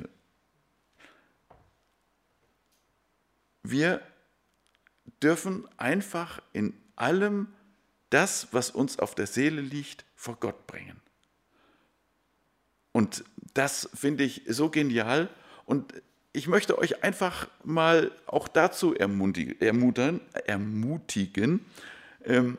wir 3.62 4.00
dürfen 5.22 5.66
einfach 5.76 6.40
in 6.52 6.74
allem 6.94 7.48
das, 8.10 8.48
was 8.52 8.70
uns 8.70 8.98
auf 8.98 9.14
der 9.14 9.26
Seele 9.26 9.60
liegt, 9.60 10.04
vor 10.14 10.36
Gott 10.36 10.66
bringen. 10.66 11.00
Und 12.92 13.24
das 13.54 13.88
finde 13.94 14.24
ich 14.24 14.42
so 14.48 14.70
genial. 14.70 15.28
Und 15.64 15.92
ich 16.32 16.48
möchte 16.48 16.78
euch 16.78 17.02
einfach 17.02 17.48
mal 17.64 18.10
auch 18.26 18.48
dazu 18.48 18.94
ermutigen. 18.94 19.58
ermutigen. 20.46 21.64
Ähm, 22.24 22.58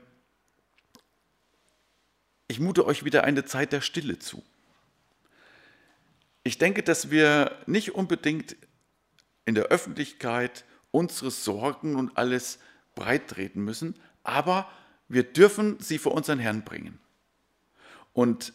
ich 2.47 2.59
mute 2.59 2.85
euch 2.85 3.03
wieder 3.03 3.23
eine 3.23 3.45
Zeit 3.45 3.73
der 3.73 3.81
Stille 3.81 4.19
zu. 4.19 4.43
Ich 6.43 6.57
denke, 6.57 6.81
dass 6.81 7.09
wir 7.09 7.57
nicht 7.65 7.93
unbedingt 7.93 8.55
in 9.45 9.55
der 9.55 9.65
Öffentlichkeit 9.65 10.65
unsere 10.91 11.31
Sorgen 11.31 11.95
und 11.95 12.17
alles 12.17 12.59
breittreten 12.95 13.63
müssen, 13.63 13.95
aber 14.23 14.69
wir 15.07 15.23
dürfen 15.23 15.79
sie 15.79 15.97
vor 15.97 16.13
unseren 16.13 16.39
Herrn 16.39 16.63
bringen. 16.63 16.99
Und 18.13 18.53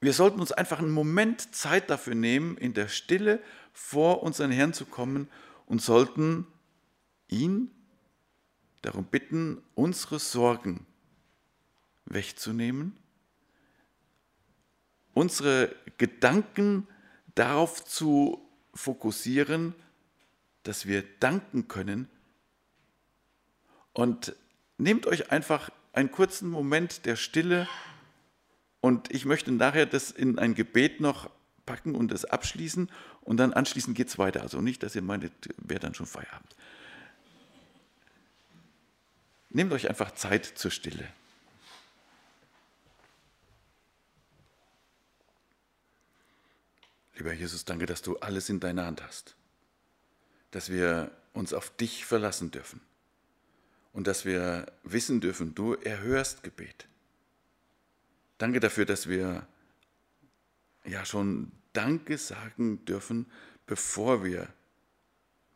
wir 0.00 0.12
sollten 0.12 0.40
uns 0.40 0.52
einfach 0.52 0.78
einen 0.78 0.90
Moment 0.90 1.54
Zeit 1.54 1.90
dafür 1.90 2.14
nehmen, 2.14 2.56
in 2.56 2.74
der 2.74 2.88
Stille 2.88 3.42
vor 3.72 4.22
unseren 4.22 4.50
Herrn 4.50 4.72
zu 4.72 4.86
kommen 4.86 5.28
und 5.66 5.82
sollten 5.82 6.46
ihn 7.28 7.70
darum 8.82 9.04
bitten, 9.04 9.62
unsere 9.74 10.18
Sorgen 10.18 10.86
wegzunehmen, 12.06 12.96
unsere 15.12 15.74
Gedanken 15.98 16.88
darauf 17.34 17.84
zu 17.84 18.48
fokussieren, 18.74 19.74
dass 20.62 20.86
wir 20.86 21.02
danken 21.20 21.68
können. 21.68 22.08
Und 23.92 24.34
nehmt 24.78 25.06
euch 25.06 25.30
einfach 25.30 25.70
einen 25.92 26.10
kurzen 26.10 26.48
Moment 26.48 27.06
der 27.06 27.16
Stille 27.16 27.68
und 28.80 29.10
ich 29.10 29.24
möchte 29.24 29.52
nachher 29.52 29.86
das 29.86 30.10
in 30.10 30.38
ein 30.38 30.54
Gebet 30.54 31.00
noch 31.00 31.30
packen 31.66 31.94
und 31.94 32.10
das 32.10 32.24
abschließen 32.24 32.90
und 33.22 33.36
dann 33.36 33.52
anschließend 33.52 33.96
geht 33.96 34.08
es 34.08 34.18
weiter. 34.18 34.42
Also 34.42 34.60
nicht, 34.60 34.82
dass 34.82 34.94
ihr 34.94 35.02
meintet, 35.02 35.32
wäre 35.58 35.80
dann 35.80 35.94
schon 35.94 36.06
Feierabend. 36.06 36.56
Nehmt 39.50 39.72
euch 39.72 39.88
einfach 39.88 40.12
Zeit 40.12 40.46
zur 40.46 40.70
Stille. 40.70 41.06
Lieber 47.16 47.32
Jesus, 47.34 47.64
danke, 47.64 47.84
dass 47.84 48.00
du 48.00 48.16
alles 48.18 48.48
in 48.48 48.60
deiner 48.60 48.86
Hand 48.86 49.02
hast. 49.02 49.34
Dass 50.50 50.70
wir 50.70 51.10
uns 51.32 51.52
auf 51.52 51.70
dich 51.76 52.04
verlassen 52.04 52.50
dürfen. 52.50 52.80
Und 53.92 54.06
dass 54.06 54.24
wir 54.24 54.66
wissen 54.82 55.20
dürfen, 55.20 55.54
du 55.54 55.74
erhörst 55.74 56.42
Gebet. 56.42 56.86
Danke 58.38 58.60
dafür, 58.60 58.86
dass 58.86 59.08
wir 59.08 59.46
ja 60.84 61.04
schon 61.04 61.52
Danke 61.72 62.18
sagen 62.18 62.84
dürfen, 62.84 63.30
bevor 63.66 64.24
wir 64.24 64.48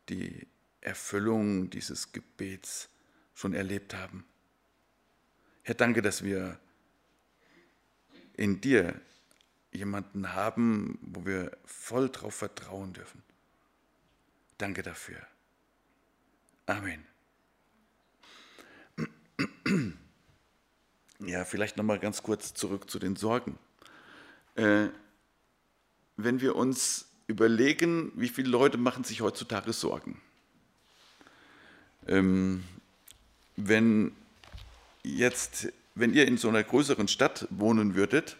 die 0.09 0.47
Erfüllung 0.81 1.69
dieses 1.69 2.11
Gebets 2.11 2.89
schon 3.33 3.53
erlebt 3.53 3.93
haben. 3.93 4.25
Herr, 5.63 5.75
danke, 5.75 6.01
dass 6.01 6.23
wir 6.23 6.59
in 8.33 8.61
dir 8.61 9.01
jemanden 9.71 10.33
haben, 10.33 10.99
wo 11.01 11.25
wir 11.25 11.57
voll 11.65 12.09
darauf 12.09 12.35
vertrauen 12.35 12.93
dürfen. 12.93 13.23
Danke 14.57 14.83
dafür. 14.83 15.17
Amen. 16.65 17.05
Ja, 21.19 21.45
vielleicht 21.45 21.77
nochmal 21.77 21.99
ganz 21.99 22.23
kurz 22.23 22.53
zurück 22.53 22.89
zu 22.89 22.99
den 22.99 23.15
Sorgen. 23.15 23.57
Äh, 24.55 24.87
wenn 26.17 26.41
wir 26.41 26.55
uns 26.55 27.07
überlegen, 27.27 28.11
wie 28.15 28.29
viele 28.29 28.49
Leute 28.49 28.77
machen 28.77 29.03
sich 29.03 29.21
heutzutage 29.21 29.73
Sorgen. 29.73 30.21
Ähm, 32.07 32.63
wenn 33.55 34.11
jetzt, 35.03 35.69
wenn 35.95 36.13
ihr 36.13 36.27
in 36.27 36.37
so 36.37 36.49
einer 36.49 36.63
größeren 36.63 37.07
Stadt 37.07 37.47
wohnen 37.49 37.95
würdet, 37.95 38.37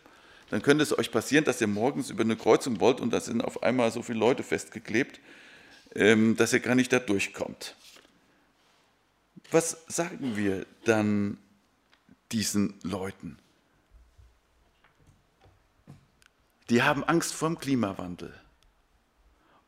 dann 0.50 0.62
könnte 0.62 0.84
es 0.84 0.98
euch 0.98 1.12
passieren, 1.12 1.46
dass 1.46 1.62
ihr 1.62 1.68
morgens 1.68 2.10
über 2.10 2.24
eine 2.24 2.36
Kreuzung 2.36 2.80
wollt 2.80 3.02
und 3.02 3.12
da 3.12 3.20
sind 3.20 3.44
auf 3.44 3.64
einmal 3.64 3.92
so 3.92 4.04
viele 4.04 4.20
Leute 4.20 4.44
festgeklebt, 4.44 5.20
dass 5.96 6.54
ihr 6.54 6.60
gar 6.60 6.76
nicht 6.76 6.92
da 6.92 7.00
durchkommt. 7.00 7.76
Was 9.52 9.86
sagen 9.88 10.36
wir 10.36 10.66
dann 10.84 11.38
diesen 12.32 12.74
Leuten? 12.84 13.38
Die 16.70 16.84
haben 16.84 17.04
Angst 17.04 17.34
vor 17.34 17.50
dem 17.50 17.60
Klimawandel. 17.60 18.34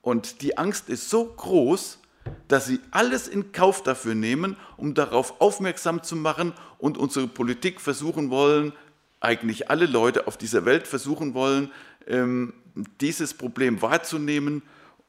Und 0.01 0.41
die 0.41 0.57
Angst 0.57 0.89
ist 0.89 1.09
so 1.09 1.25
groß, 1.25 1.99
dass 2.47 2.65
sie 2.65 2.79
alles 2.91 3.27
in 3.27 3.51
Kauf 3.51 3.83
dafür 3.83 4.15
nehmen, 4.15 4.57
um 4.75 4.93
darauf 4.93 5.39
aufmerksam 5.39 6.03
zu 6.03 6.15
machen 6.15 6.53
und 6.77 6.97
unsere 6.97 7.27
Politik 7.27 7.79
versuchen 7.79 8.29
wollen, 8.29 8.73
eigentlich 9.19 9.69
alle 9.69 9.85
Leute 9.85 10.27
auf 10.27 10.37
dieser 10.37 10.65
Welt 10.65 10.87
versuchen 10.87 11.33
wollen, 11.33 11.71
ähm, 12.05 12.53
dieses 13.01 13.33
Problem 13.33 13.81
wahrzunehmen 13.81 14.61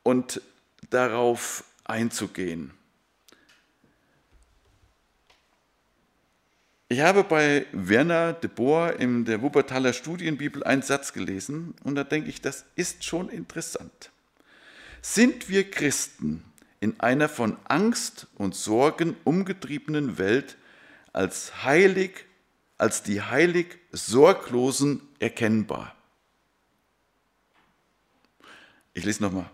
und 0.02 0.40
darauf 0.90 1.64
einzugehen. 1.84 2.72
Ich 6.88 7.00
habe 7.00 7.22
bei 7.24 7.66
Werner 7.72 8.32
de 8.32 8.48
Boer 8.48 8.94
in 8.94 9.26
der 9.26 9.42
Wuppertaler 9.42 9.92
Studienbibel 9.92 10.64
einen 10.64 10.82
Satz 10.82 11.12
gelesen 11.12 11.74
und 11.84 11.96
da 11.96 12.04
denke 12.04 12.30
ich, 12.30 12.40
das 12.40 12.64
ist 12.76 13.04
schon 13.04 13.28
interessant. 13.28 14.10
Sind 15.02 15.50
wir 15.50 15.70
Christen 15.70 16.44
in 16.80 16.98
einer 16.98 17.28
von 17.28 17.58
Angst 17.64 18.26
und 18.36 18.54
Sorgen 18.54 19.16
umgetriebenen 19.24 20.16
Welt 20.16 20.56
als 21.12 21.64
heilig 21.64 22.24
als 22.78 23.02
die 23.02 23.20
heilig 23.20 23.76
Sorglosen 23.90 25.02
erkennbar. 25.18 25.94
Ich 28.94 29.04
lese 29.04 29.22
nochmal. 29.22 29.50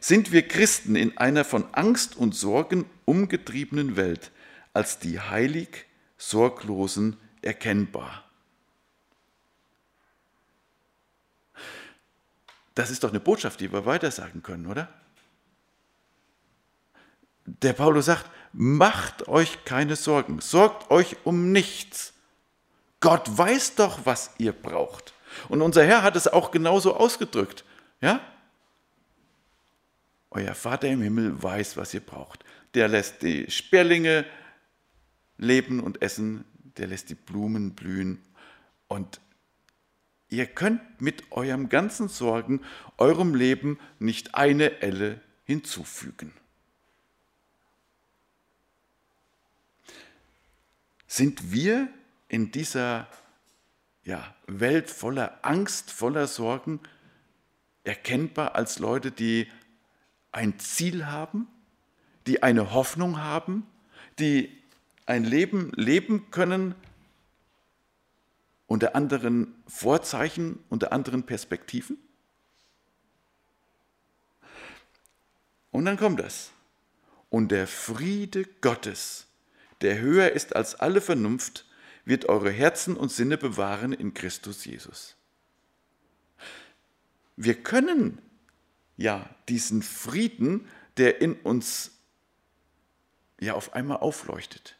Sind 0.00 0.32
wir 0.32 0.48
Christen 0.48 0.96
in 0.96 1.18
einer 1.18 1.44
von 1.44 1.72
Angst 1.74 2.16
und 2.16 2.34
Sorgen 2.34 2.88
umgetriebenen 3.04 3.96
Welt 3.96 4.30
als 4.72 4.98
die 4.98 5.20
heilig 5.20 5.84
Sorglosen 6.16 7.18
erkennbar? 7.42 8.24
Das 12.74 12.90
ist 12.90 13.04
doch 13.04 13.10
eine 13.10 13.20
Botschaft, 13.20 13.60
die 13.60 13.70
wir 13.72 13.84
weitersagen 13.84 14.42
können, 14.42 14.66
oder? 14.66 14.88
Der 17.44 17.74
Paulus 17.74 18.06
sagt, 18.06 18.30
macht 18.54 19.28
euch 19.28 19.66
keine 19.66 19.96
Sorgen, 19.96 20.40
sorgt 20.40 20.90
euch 20.90 21.16
um 21.24 21.52
nichts. 21.52 22.14
Gott 23.00 23.36
weiß 23.36 23.74
doch, 23.74 24.06
was 24.06 24.30
ihr 24.38 24.52
braucht. 24.52 25.12
Und 25.48 25.60
unser 25.60 25.84
Herr 25.84 26.02
hat 26.02 26.16
es 26.16 26.26
auch 26.26 26.50
genauso 26.50 26.96
ausgedrückt. 26.96 27.64
Ja? 28.00 28.20
Euer 30.30 30.54
Vater 30.54 30.88
im 30.88 31.02
Himmel 31.02 31.42
weiß, 31.42 31.76
was 31.76 31.92
ihr 31.92 32.00
braucht. 32.00 32.44
Der 32.74 32.86
lässt 32.86 33.22
die 33.22 33.50
Sperlinge 33.50 34.24
leben 35.38 35.80
und 35.80 36.02
essen, 36.02 36.44
der 36.76 36.86
lässt 36.86 37.10
die 37.10 37.16
Blumen 37.16 37.74
blühen. 37.74 38.22
Und 38.86 39.20
ihr 40.28 40.46
könnt 40.46 41.00
mit 41.00 41.32
eurem 41.32 41.68
ganzen 41.68 42.08
Sorgen 42.08 42.60
eurem 42.96 43.34
Leben 43.34 43.78
nicht 43.98 44.36
eine 44.36 44.80
Elle 44.82 45.20
hinzufügen. 45.44 46.32
Sind 51.08 51.50
wir 51.50 51.88
in 52.28 52.52
dieser 52.52 53.08
ja, 54.04 54.32
Welt 54.46 54.90
voller 54.90 55.40
Angst, 55.42 55.90
voller 55.90 56.28
Sorgen 56.28 56.78
erkennbar 57.82 58.54
als 58.54 58.78
Leute, 58.78 59.10
die 59.10 59.48
ein 60.32 60.58
Ziel 60.58 61.06
haben, 61.06 61.48
die 62.26 62.42
eine 62.42 62.72
Hoffnung 62.72 63.20
haben, 63.20 63.66
die 64.18 64.56
ein 65.06 65.24
Leben 65.24 65.72
leben 65.74 66.30
können 66.30 66.74
unter 68.66 68.94
anderen 68.94 69.54
Vorzeichen, 69.66 70.62
unter 70.68 70.92
anderen 70.92 71.24
Perspektiven? 71.24 71.98
Und 75.72 75.84
dann 75.84 75.96
kommt 75.96 76.20
das. 76.20 76.50
Und 77.28 77.48
der 77.48 77.66
Friede 77.66 78.44
Gottes, 78.60 79.26
der 79.80 79.98
höher 79.98 80.32
ist 80.32 80.54
als 80.54 80.74
alle 80.74 81.00
Vernunft, 81.00 81.64
wird 82.04 82.28
eure 82.28 82.50
Herzen 82.50 82.96
und 82.96 83.10
Sinne 83.10 83.38
bewahren 83.38 83.92
in 83.92 84.14
Christus 84.14 84.64
Jesus. 84.64 85.16
Wir 87.36 87.54
können 87.54 88.20
ja 89.00 89.28
diesen 89.48 89.82
Frieden, 89.82 90.68
der 90.98 91.22
in 91.22 91.32
uns 91.32 91.92
ja 93.40 93.54
auf 93.54 93.72
einmal 93.72 93.96
aufleuchtet, 93.96 94.76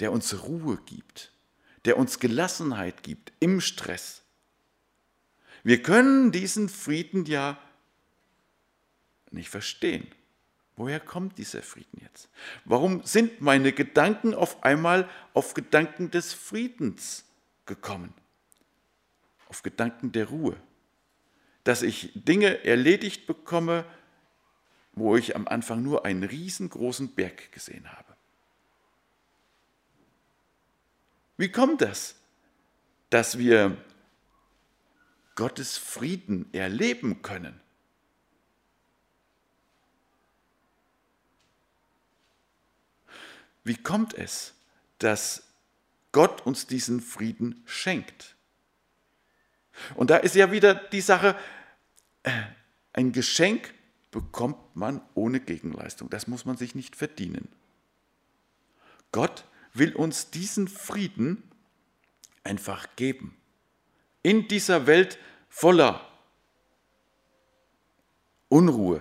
der 0.00 0.10
uns 0.10 0.42
Ruhe 0.42 0.78
gibt, 0.86 1.32
der 1.84 1.98
uns 1.98 2.18
Gelassenheit 2.18 3.02
gibt 3.02 3.32
im 3.40 3.60
Stress. 3.60 4.22
Wir 5.62 5.82
können 5.82 6.32
diesen 6.32 6.70
Frieden 6.70 7.26
ja 7.26 7.60
nicht 9.30 9.50
verstehen. 9.50 10.08
Woher 10.76 10.98
kommt 10.98 11.36
dieser 11.36 11.62
Frieden 11.62 12.00
jetzt? 12.00 12.30
Warum 12.64 13.04
sind 13.04 13.42
meine 13.42 13.70
Gedanken 13.72 14.32
auf 14.32 14.64
einmal 14.64 15.06
auf 15.34 15.52
Gedanken 15.52 16.10
des 16.10 16.32
Friedens 16.32 17.26
gekommen? 17.66 18.14
Auf 19.46 19.62
Gedanken 19.62 20.12
der 20.12 20.28
Ruhe? 20.28 20.56
Dass 21.64 21.82
ich 21.82 22.10
Dinge 22.14 22.64
erledigt 22.64 23.26
bekomme, 23.26 23.84
wo 24.92 25.16
ich 25.16 25.36
am 25.36 25.46
Anfang 25.48 25.82
nur 25.82 26.04
einen 26.04 26.24
riesengroßen 26.24 27.14
Berg 27.14 27.52
gesehen 27.52 27.90
habe. 27.92 28.16
Wie 31.36 31.50
kommt 31.50 31.80
das, 31.80 32.16
dass 33.08 33.38
wir 33.38 33.76
Gottes 35.36 35.78
Frieden 35.78 36.52
erleben 36.52 37.22
können? 37.22 37.60
Wie 43.64 43.76
kommt 43.76 44.14
es, 44.14 44.54
dass 44.98 45.44
Gott 46.12 46.44
uns 46.44 46.66
diesen 46.66 47.00
Frieden 47.00 47.62
schenkt? 47.66 48.36
Und 49.94 50.10
da 50.10 50.16
ist 50.16 50.34
ja 50.34 50.52
wieder 50.52 50.74
die 50.74 51.00
Sache, 51.00 51.36
äh, 52.22 52.30
ein 52.92 53.12
Geschenk 53.12 53.72
bekommt 54.10 54.74
man 54.74 55.00
ohne 55.14 55.40
Gegenleistung. 55.40 56.10
Das 56.10 56.26
muss 56.26 56.44
man 56.44 56.56
sich 56.56 56.74
nicht 56.74 56.96
verdienen. 56.96 57.48
Gott 59.12 59.44
will 59.72 59.94
uns 59.94 60.30
diesen 60.30 60.68
Frieden 60.68 61.42
einfach 62.44 62.88
geben. 62.96 63.36
In 64.22 64.48
dieser 64.48 64.86
Welt 64.86 65.18
voller 65.48 66.06
Unruhe, 68.48 69.00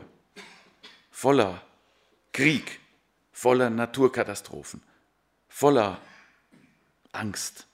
voller 1.12 1.64
Krieg, 2.32 2.80
voller 3.32 3.70
Naturkatastrophen, 3.70 4.82
voller 5.48 6.00
Angst. 7.12 7.69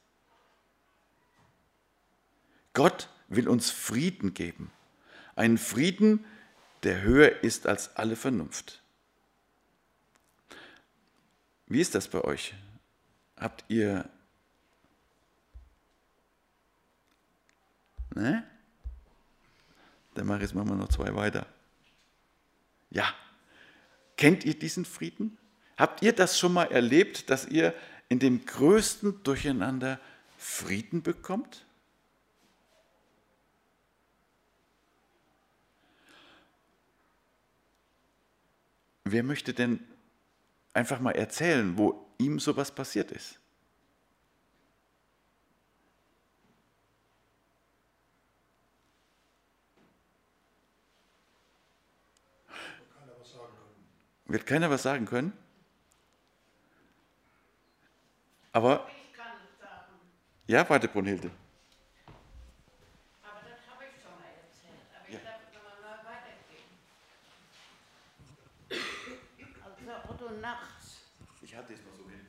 Gott 2.76 3.10
will 3.30 3.48
uns 3.48 3.72
Frieden 3.72 4.36
geben. 4.36 4.72
Einen 5.36 5.58
Frieden, 5.58 6.24
der 6.84 7.02
höher 7.02 7.44
ist 7.44 7.66
als 7.66 7.96
alle 7.96 8.16
Vernunft. 8.16 8.84
Wie 11.66 11.82
ist 11.82 11.96
das 11.96 12.08
bei 12.08 12.22
euch? 12.24 12.54
Habt 13.38 13.66
ihr... 13.70 14.08
Ne? 18.14 18.48
Dann 20.14 20.28
mache 20.28 20.38
ich 20.38 20.44
jetzt 20.44 20.54
mal 20.54 20.64
noch 20.64 20.90
zwei 20.90 21.16
weiter. 21.16 21.48
Ja. 22.92 23.14
Kennt 24.16 24.46
ihr 24.46 24.58
diesen 24.58 24.86
Frieden? 24.86 25.38
Habt 25.76 26.02
ihr 26.02 26.14
das 26.14 26.40
schon 26.40 26.54
mal 26.54 26.72
erlebt, 26.72 27.30
dass 27.30 27.46
ihr 27.48 27.74
in 28.08 28.20
dem 28.20 28.46
größten 28.46 29.24
Durcheinander 29.24 30.00
Frieden 30.38 31.02
bekommt? 31.02 31.65
Wer 39.06 39.24
möchte 39.24 39.54
denn 39.54 39.80
einfach 40.74 41.00
mal 41.00 41.12
erzählen, 41.12 41.78
wo 41.78 42.06
ihm 42.18 42.40
sowas 42.40 42.74
passiert 42.74 43.12
ist? 43.12 43.40
Wird 54.28 54.46
keiner 54.46 54.70
was 54.70 54.84
sagen 54.84 55.06
können? 55.06 55.32
Aber. 58.52 58.88
Ich 58.90 59.14
kann 59.14 59.28
es 59.46 59.60
sagen. 59.60 59.94
Ja, 60.48 60.68
warte, 60.68 60.88
Brunhilde. 60.88 61.30
Aber 63.22 63.42
das 63.42 63.60
habe 63.72 63.86
ich 63.86 64.02
schon 64.02 64.12
mal 64.20 64.26
erzählt. 64.42 64.90
Aber 64.98 65.10
ja. 65.10 65.20
ich 65.20 65.24
darf 65.24 65.42
es 65.48 65.54
nochmal 65.54 66.00
weitergeben. 66.04 66.74
Als 69.64 69.76
der 69.86 70.10
Otto 70.10 70.30
nachts. 70.42 71.02
Ich 71.42 71.56
hatte 71.56 71.74
es 71.74 71.80
mal 71.84 71.96
so 71.96 72.10
hin. 72.10 72.26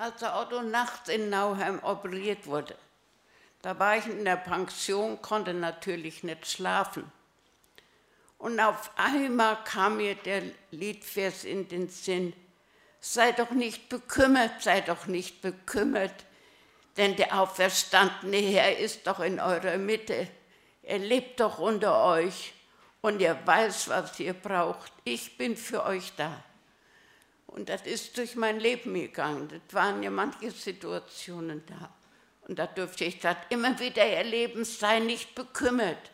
Als 0.00 0.20
der 0.20 0.34
Otto 0.34 0.62
nachts 0.62 1.10
in 1.10 1.28
Nauheim 1.28 1.78
operiert 1.82 2.46
wurde, 2.46 2.74
da 3.60 3.78
war 3.78 3.98
ich 3.98 4.06
in 4.06 4.24
der 4.24 4.36
Pension, 4.36 5.20
konnte 5.20 5.52
natürlich 5.52 6.22
nicht 6.22 6.46
schlafen. 6.46 7.12
Und 8.38 8.58
auf 8.60 8.92
einmal 8.96 9.62
kam 9.64 9.98
mir 9.98 10.14
der 10.14 10.40
Liedvers 10.70 11.44
in 11.44 11.68
den 11.68 11.90
Sinn, 11.90 12.32
Sei 12.98 13.32
doch 13.32 13.50
nicht 13.50 13.90
bekümmert, 13.90 14.62
sei 14.62 14.80
doch 14.80 15.04
nicht 15.04 15.42
bekümmert, 15.42 16.24
denn 16.96 17.16
der 17.16 17.38
auferstandene 17.38 18.38
Herr 18.38 18.78
ist 18.78 19.06
doch 19.06 19.20
in 19.20 19.38
eurer 19.38 19.76
Mitte. 19.76 20.28
Er 20.82 20.98
lebt 20.98 21.40
doch 21.40 21.58
unter 21.58 22.02
euch 22.06 22.54
und 23.02 23.20
er 23.20 23.46
weiß, 23.46 23.90
was 23.90 24.18
ihr 24.18 24.32
braucht. 24.32 24.94
Ich 25.04 25.36
bin 25.36 25.58
für 25.58 25.84
euch 25.84 26.14
da. 26.16 26.42
Und 27.50 27.68
das 27.68 27.82
ist 27.82 28.16
durch 28.16 28.36
mein 28.36 28.60
Leben 28.60 28.94
gegangen. 28.94 29.48
Das 29.48 29.74
waren 29.74 30.02
ja 30.02 30.10
manche 30.10 30.50
Situationen 30.50 31.64
da. 31.66 31.92
Und 32.42 32.58
da 32.58 32.66
durfte 32.66 33.04
ich 33.04 33.18
das 33.18 33.36
immer 33.48 33.78
wieder 33.78 34.04
erleben, 34.04 34.64
sei 34.64 35.00
nicht 35.00 35.34
bekümmert. 35.34 36.10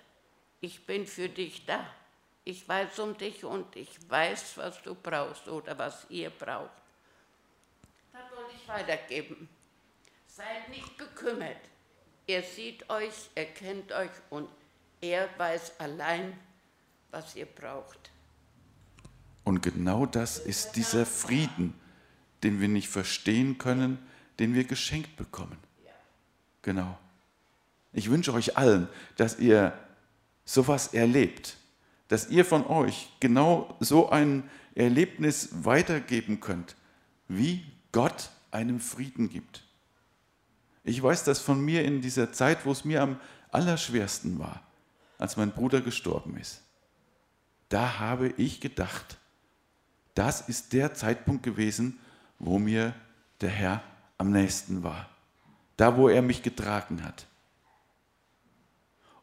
Ich 0.61 0.87
bin 0.87 1.07
für 1.07 1.29
dich 1.29 1.65
da. 1.67 1.87
Ich 2.45 2.69
weiß 2.69 2.99
um 3.01 3.17
dich 3.17 3.45
und 3.45 3.75
ich 3.77 3.89
weiß, 4.09 4.57
was 4.57 4.81
du 4.83 4.95
brauchst 4.95 5.49
oder 5.49 5.79
was 5.79 6.07
ihr 6.09 6.31
braucht. 6.31 6.71
Das 8.13 8.23
wollte 8.37 8.55
ich 8.55 8.69
weitergeben. 8.69 9.49
Seid 10.27 10.69
nicht 10.69 10.97
bekümmert. 10.97 11.61
Er 12.27 12.43
sieht 12.43 12.89
euch, 12.89 13.31
er 13.35 13.47
kennt 13.47 13.93
euch 13.93 14.11
und 14.31 14.49
er 15.01 15.29
weiß 15.39 15.79
allein, 15.81 16.39
was 17.11 17.37
ihr 17.37 17.47
braucht. 17.47 18.11
Und 19.47 19.63
genau 19.63 20.05
das 20.05 20.37
ist 20.37 20.77
dieser 20.77 21.07
Frieden, 21.07 21.73
den 22.43 22.61
wir 22.61 22.69
nicht 22.69 22.89
verstehen 22.91 23.57
können, 23.57 23.99
den 24.39 24.53
wir 24.53 24.65
geschenkt 24.65 25.17
bekommen. 25.17 25.57
Genau. 26.61 26.99
Ich 27.95 28.11
wünsche 28.11 28.35
euch 28.35 28.59
allen, 28.59 28.89
dass 29.17 29.39
ihr 29.39 29.73
sowas 30.45 30.93
erlebt 30.93 31.57
dass 32.09 32.29
ihr 32.29 32.45
von 32.45 32.67
euch 32.67 33.11
genau 33.21 33.77
so 33.81 34.11
ein 34.11 34.49
Erlebnis 34.75 35.49
weitergeben 35.65 36.41
könnt, 36.41 36.77
wie 37.29 37.65
Gott 37.93 38.31
einem 38.51 38.81
Frieden 38.81 39.29
gibt. 39.29 39.65
Ich 40.85 41.03
weiß 41.03 41.25
das 41.25 41.41
von 41.41 41.61
mir 41.61 41.85
in 41.85 42.01
dieser 42.01 42.33
Zeit, 42.33 42.65
wo 42.65 42.71
es 42.71 42.85
mir 42.85 43.03
am 43.03 43.19
allerschwersten 43.51 44.39
war, 44.39 44.63
als 45.19 45.37
mein 45.37 45.51
Bruder 45.51 45.81
gestorben 45.81 46.37
ist. 46.37 46.63
Da 47.69 47.99
habe 47.99 48.29
ich 48.37 48.61
gedacht, 48.61 49.19
das 50.17 50.41
ist 50.49 50.73
der 50.73 50.95
Zeitpunkt 50.95 51.43
gewesen, 51.43 51.99
wo 52.39 52.59
mir 52.59 52.95
der 53.41 53.51
Herr 53.51 53.83
am 54.19 54.33
nächsten 54.33 54.83
war. 54.83 55.09
Da, 55.77 55.97
wo 55.97 56.09
er 56.09 56.23
mich 56.23 56.43
getragen 56.43 57.05
hat. 57.05 57.27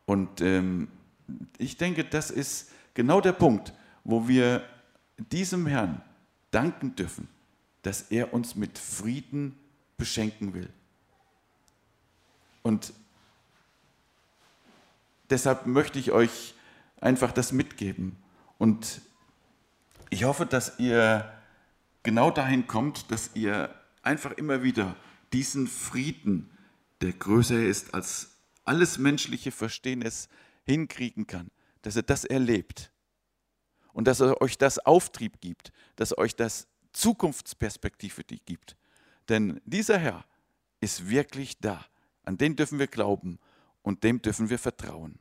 Und 0.05 0.39
ähm, 0.41 0.87
ich 1.57 1.77
denke, 1.77 2.03
das 2.03 2.29
ist 2.29 2.69
genau 2.93 3.21
der 3.21 3.31
Punkt, 3.31 3.73
wo 4.03 4.27
wir 4.27 4.63
diesem 5.17 5.65
Herrn 5.65 6.01
danken 6.51 6.95
dürfen, 6.95 7.27
dass 7.81 8.03
er 8.11 8.31
uns 8.33 8.55
mit 8.55 8.77
Frieden 8.77 9.57
beschenken 9.97 10.53
will. 10.53 10.69
Und 12.61 12.93
deshalb 15.31 15.65
möchte 15.65 15.97
ich 15.97 16.11
euch 16.11 16.53
einfach 17.01 17.31
das 17.31 17.51
mitgeben. 17.51 18.15
Und 18.59 19.01
ich 20.09 20.23
hoffe, 20.23 20.45
dass 20.45 20.79
ihr 20.79 21.31
genau 22.03 22.31
dahin 22.31 22.67
kommt, 22.67 23.11
dass 23.11 23.31
ihr 23.35 23.73
einfach 24.01 24.31
immer 24.31 24.63
wieder 24.63 24.95
diesen 25.31 25.67
Frieden, 25.67 26.49
der 27.01 27.13
größer 27.13 27.61
ist 27.61 27.93
als 27.93 28.37
alles 28.65 28.97
menschliche 28.97 29.51
Verstehen 29.51 30.01
es, 30.01 30.29
hinkriegen 30.65 31.27
kann, 31.27 31.51
dass 31.81 31.95
er 31.95 32.03
das 32.03 32.23
erlebt 32.23 32.91
und 33.91 34.07
dass 34.07 34.21
er 34.21 34.41
euch 34.41 34.57
das 34.57 34.79
Auftrieb 34.79 35.41
gibt, 35.41 35.71
dass 35.95 36.17
euch 36.17 36.35
das 36.35 36.67
Zukunftsperspektive 36.93 38.23
gibt. 38.23 38.77
Denn 39.29 39.61
dieser 39.65 39.97
Herr 39.97 40.25
ist 40.79 41.09
wirklich 41.09 41.59
da. 41.59 41.85
An 42.23 42.37
den 42.37 42.55
dürfen 42.55 42.79
wir 42.79 42.87
glauben 42.87 43.39
und 43.81 44.03
dem 44.03 44.21
dürfen 44.21 44.49
wir 44.49 44.59
vertrauen. 44.59 45.19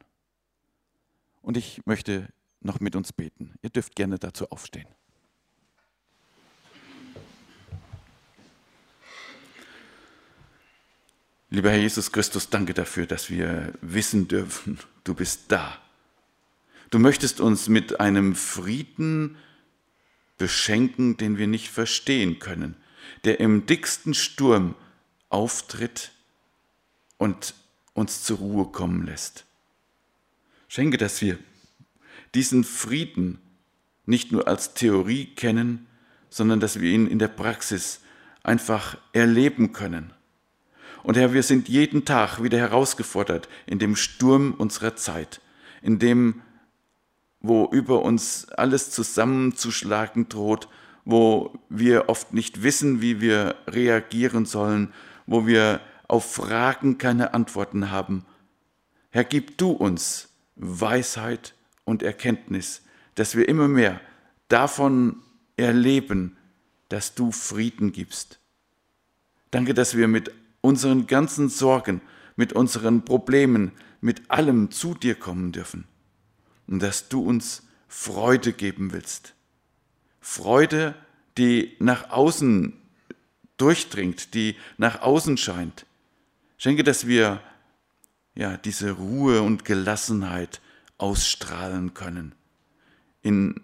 Und 1.41 1.57
ich 1.57 1.85
möchte 1.87 2.29
noch 2.65 2.81
mit 2.81 2.97
uns 2.97 3.13
beten. 3.13 3.55
Ihr 3.63 3.71
dürft 3.71 3.95
gerne 3.97 4.19
dazu 4.19 4.51
aufstehen. 4.51 4.89
Lieber 11.51 11.71
Herr 11.71 11.79
Jesus 11.79 12.13
Christus, 12.13 12.49
danke 12.49 12.73
dafür, 12.73 13.07
dass 13.07 13.29
wir 13.29 13.75
wissen 13.83 14.27
dürfen, 14.27 14.79
du 15.05 15.15
bist 15.15 15.43
da. 15.49 15.79
Du 16.89 16.99
möchtest 16.99 17.41
uns 17.41 17.69
mit 17.69 18.01
einem 18.01 18.35
Frieden 18.35 19.37
beschenken, 20.39 21.19
den 21.19 21.37
wir 21.37 21.47
nicht 21.47 21.69
verstehen 21.69 22.39
können, 22.39 22.75
der 23.25 23.39
im 23.39 23.67
dicksten 23.67 24.15
Sturm 24.15 24.75
auftritt 25.29 26.13
und 27.19 27.55
uns 27.93 28.25
zur 28.25 28.39
Ruhe 28.39 28.73
kommen 28.73 29.05
lässt. 29.05 29.45
Schenke, 30.69 30.97
dass 30.97 31.21
wir 31.21 31.39
diesen 32.35 32.65
Frieden 32.65 33.39
nicht 34.07 34.33
nur 34.33 34.49
als 34.49 34.75
Theorie 34.75 35.27
kennen, 35.27 35.87
sondern 36.29 36.61
dass 36.61 36.81
wir 36.81 36.91
ihn 36.91 37.07
in 37.07 37.19
der 37.19 37.29
Praxis 37.29 38.01
einfach 38.43 38.97
erleben 39.13 39.73
können. 39.73 40.13
Und 41.03 41.17
Herr, 41.17 41.33
wir 41.33 41.43
sind 41.43 41.69
jeden 41.69 42.05
Tag 42.05 42.43
wieder 42.43 42.59
herausgefordert 42.59 43.49
in 43.67 43.79
dem 43.79 43.97
Sturm 43.97 44.55
unserer 44.57 44.97
Zeit, 44.97 45.41
in 45.83 45.99
dem, 45.99 46.43
wo 47.41 47.69
über 47.71 48.03
uns 48.03 48.49
alles 48.51 48.91
zusammenzuschlagen 48.91 50.29
droht, 50.29 50.69
wo 51.05 51.59
wir 51.69 52.09
oft 52.09 52.33
nicht 52.33 52.63
wissen, 52.63 53.01
wie 53.01 53.21
wir 53.21 53.57
reagieren 53.67 54.47
sollen, 54.47 54.93
wo 55.27 55.47
wir 55.47 55.81
auf 56.07 56.35
Fragen 56.35 56.99
keine 56.99 57.35
Antworten 57.35 57.91
haben. 57.91 58.25
Herr, 59.11 59.25
gib 59.25 59.59
du 59.59 59.73
uns 59.73 60.29
Weisheit 60.55 61.55
und 61.85 62.03
Erkenntnis, 62.03 62.83
dass 63.15 63.37
wir 63.37 63.49
immer 63.49 63.69
mehr 63.69 64.01
davon 64.49 65.17
erleben, 65.57 66.37
dass 66.89 67.15
du 67.15 67.33
Frieden 67.33 67.93
gibst. 67.93 68.39
Danke, 69.51 69.75
dass 69.75 69.97
wir 69.97 70.09
mit 70.09 70.33
unseren 70.61 71.07
ganzen 71.07 71.49
Sorgen, 71.49 72.01
mit 72.37 72.53
unseren 72.53 73.05
Problemen, 73.05 73.73
mit 74.01 74.31
allem 74.31 74.71
zu 74.71 74.95
dir 74.95 75.15
kommen 75.15 75.53
dürfen 75.53 75.85
und 76.67 76.83
dass 76.83 77.09
du 77.09 77.23
uns 77.23 77.63
Freude 77.89 78.53
geben 78.53 78.93
willst. 78.93 79.35
Freude, 80.21 80.95
die 81.37 81.77
nach 81.79 82.11
außen 82.11 82.73
durchdringt, 83.57 84.35
die 84.35 84.57
nach 84.79 85.03
außen 85.03 85.37
scheint. 85.37 85.87
Schenke, 86.59 86.85
dass 86.85 87.07
wir 87.07 87.41
ja 88.35 88.57
diese 88.57 88.93
Ruhe 88.93 89.43
und 89.43 89.65
Gelassenheit 89.65 90.61
ausstrahlen 91.03 91.95
können 91.95 92.33
in 93.23 93.61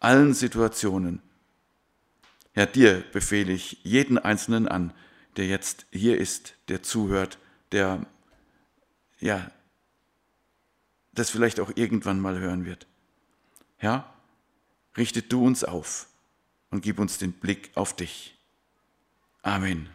allen 0.00 0.34
Situationen. 0.34 1.22
Ja, 2.56 2.66
dir 2.66 3.04
befehle 3.12 3.52
ich 3.52 3.78
jeden 3.84 4.18
Einzelnen 4.18 4.66
an, 4.66 4.92
der 5.36 5.46
jetzt 5.46 5.86
hier 5.92 6.18
ist, 6.18 6.54
der 6.66 6.82
zuhört, 6.82 7.38
der 7.70 8.04
ja 9.20 9.48
das 11.12 11.30
vielleicht 11.30 11.60
auch 11.60 11.70
irgendwann 11.76 12.18
mal 12.18 12.38
hören 12.40 12.64
wird. 12.64 12.88
Herr, 13.76 14.12
richte 14.96 15.22
du 15.22 15.46
uns 15.46 15.62
auf 15.62 16.08
und 16.70 16.82
gib 16.82 16.98
uns 16.98 17.18
den 17.18 17.32
Blick 17.32 17.70
auf 17.76 17.94
dich. 17.94 18.36
Amen. 19.42 19.88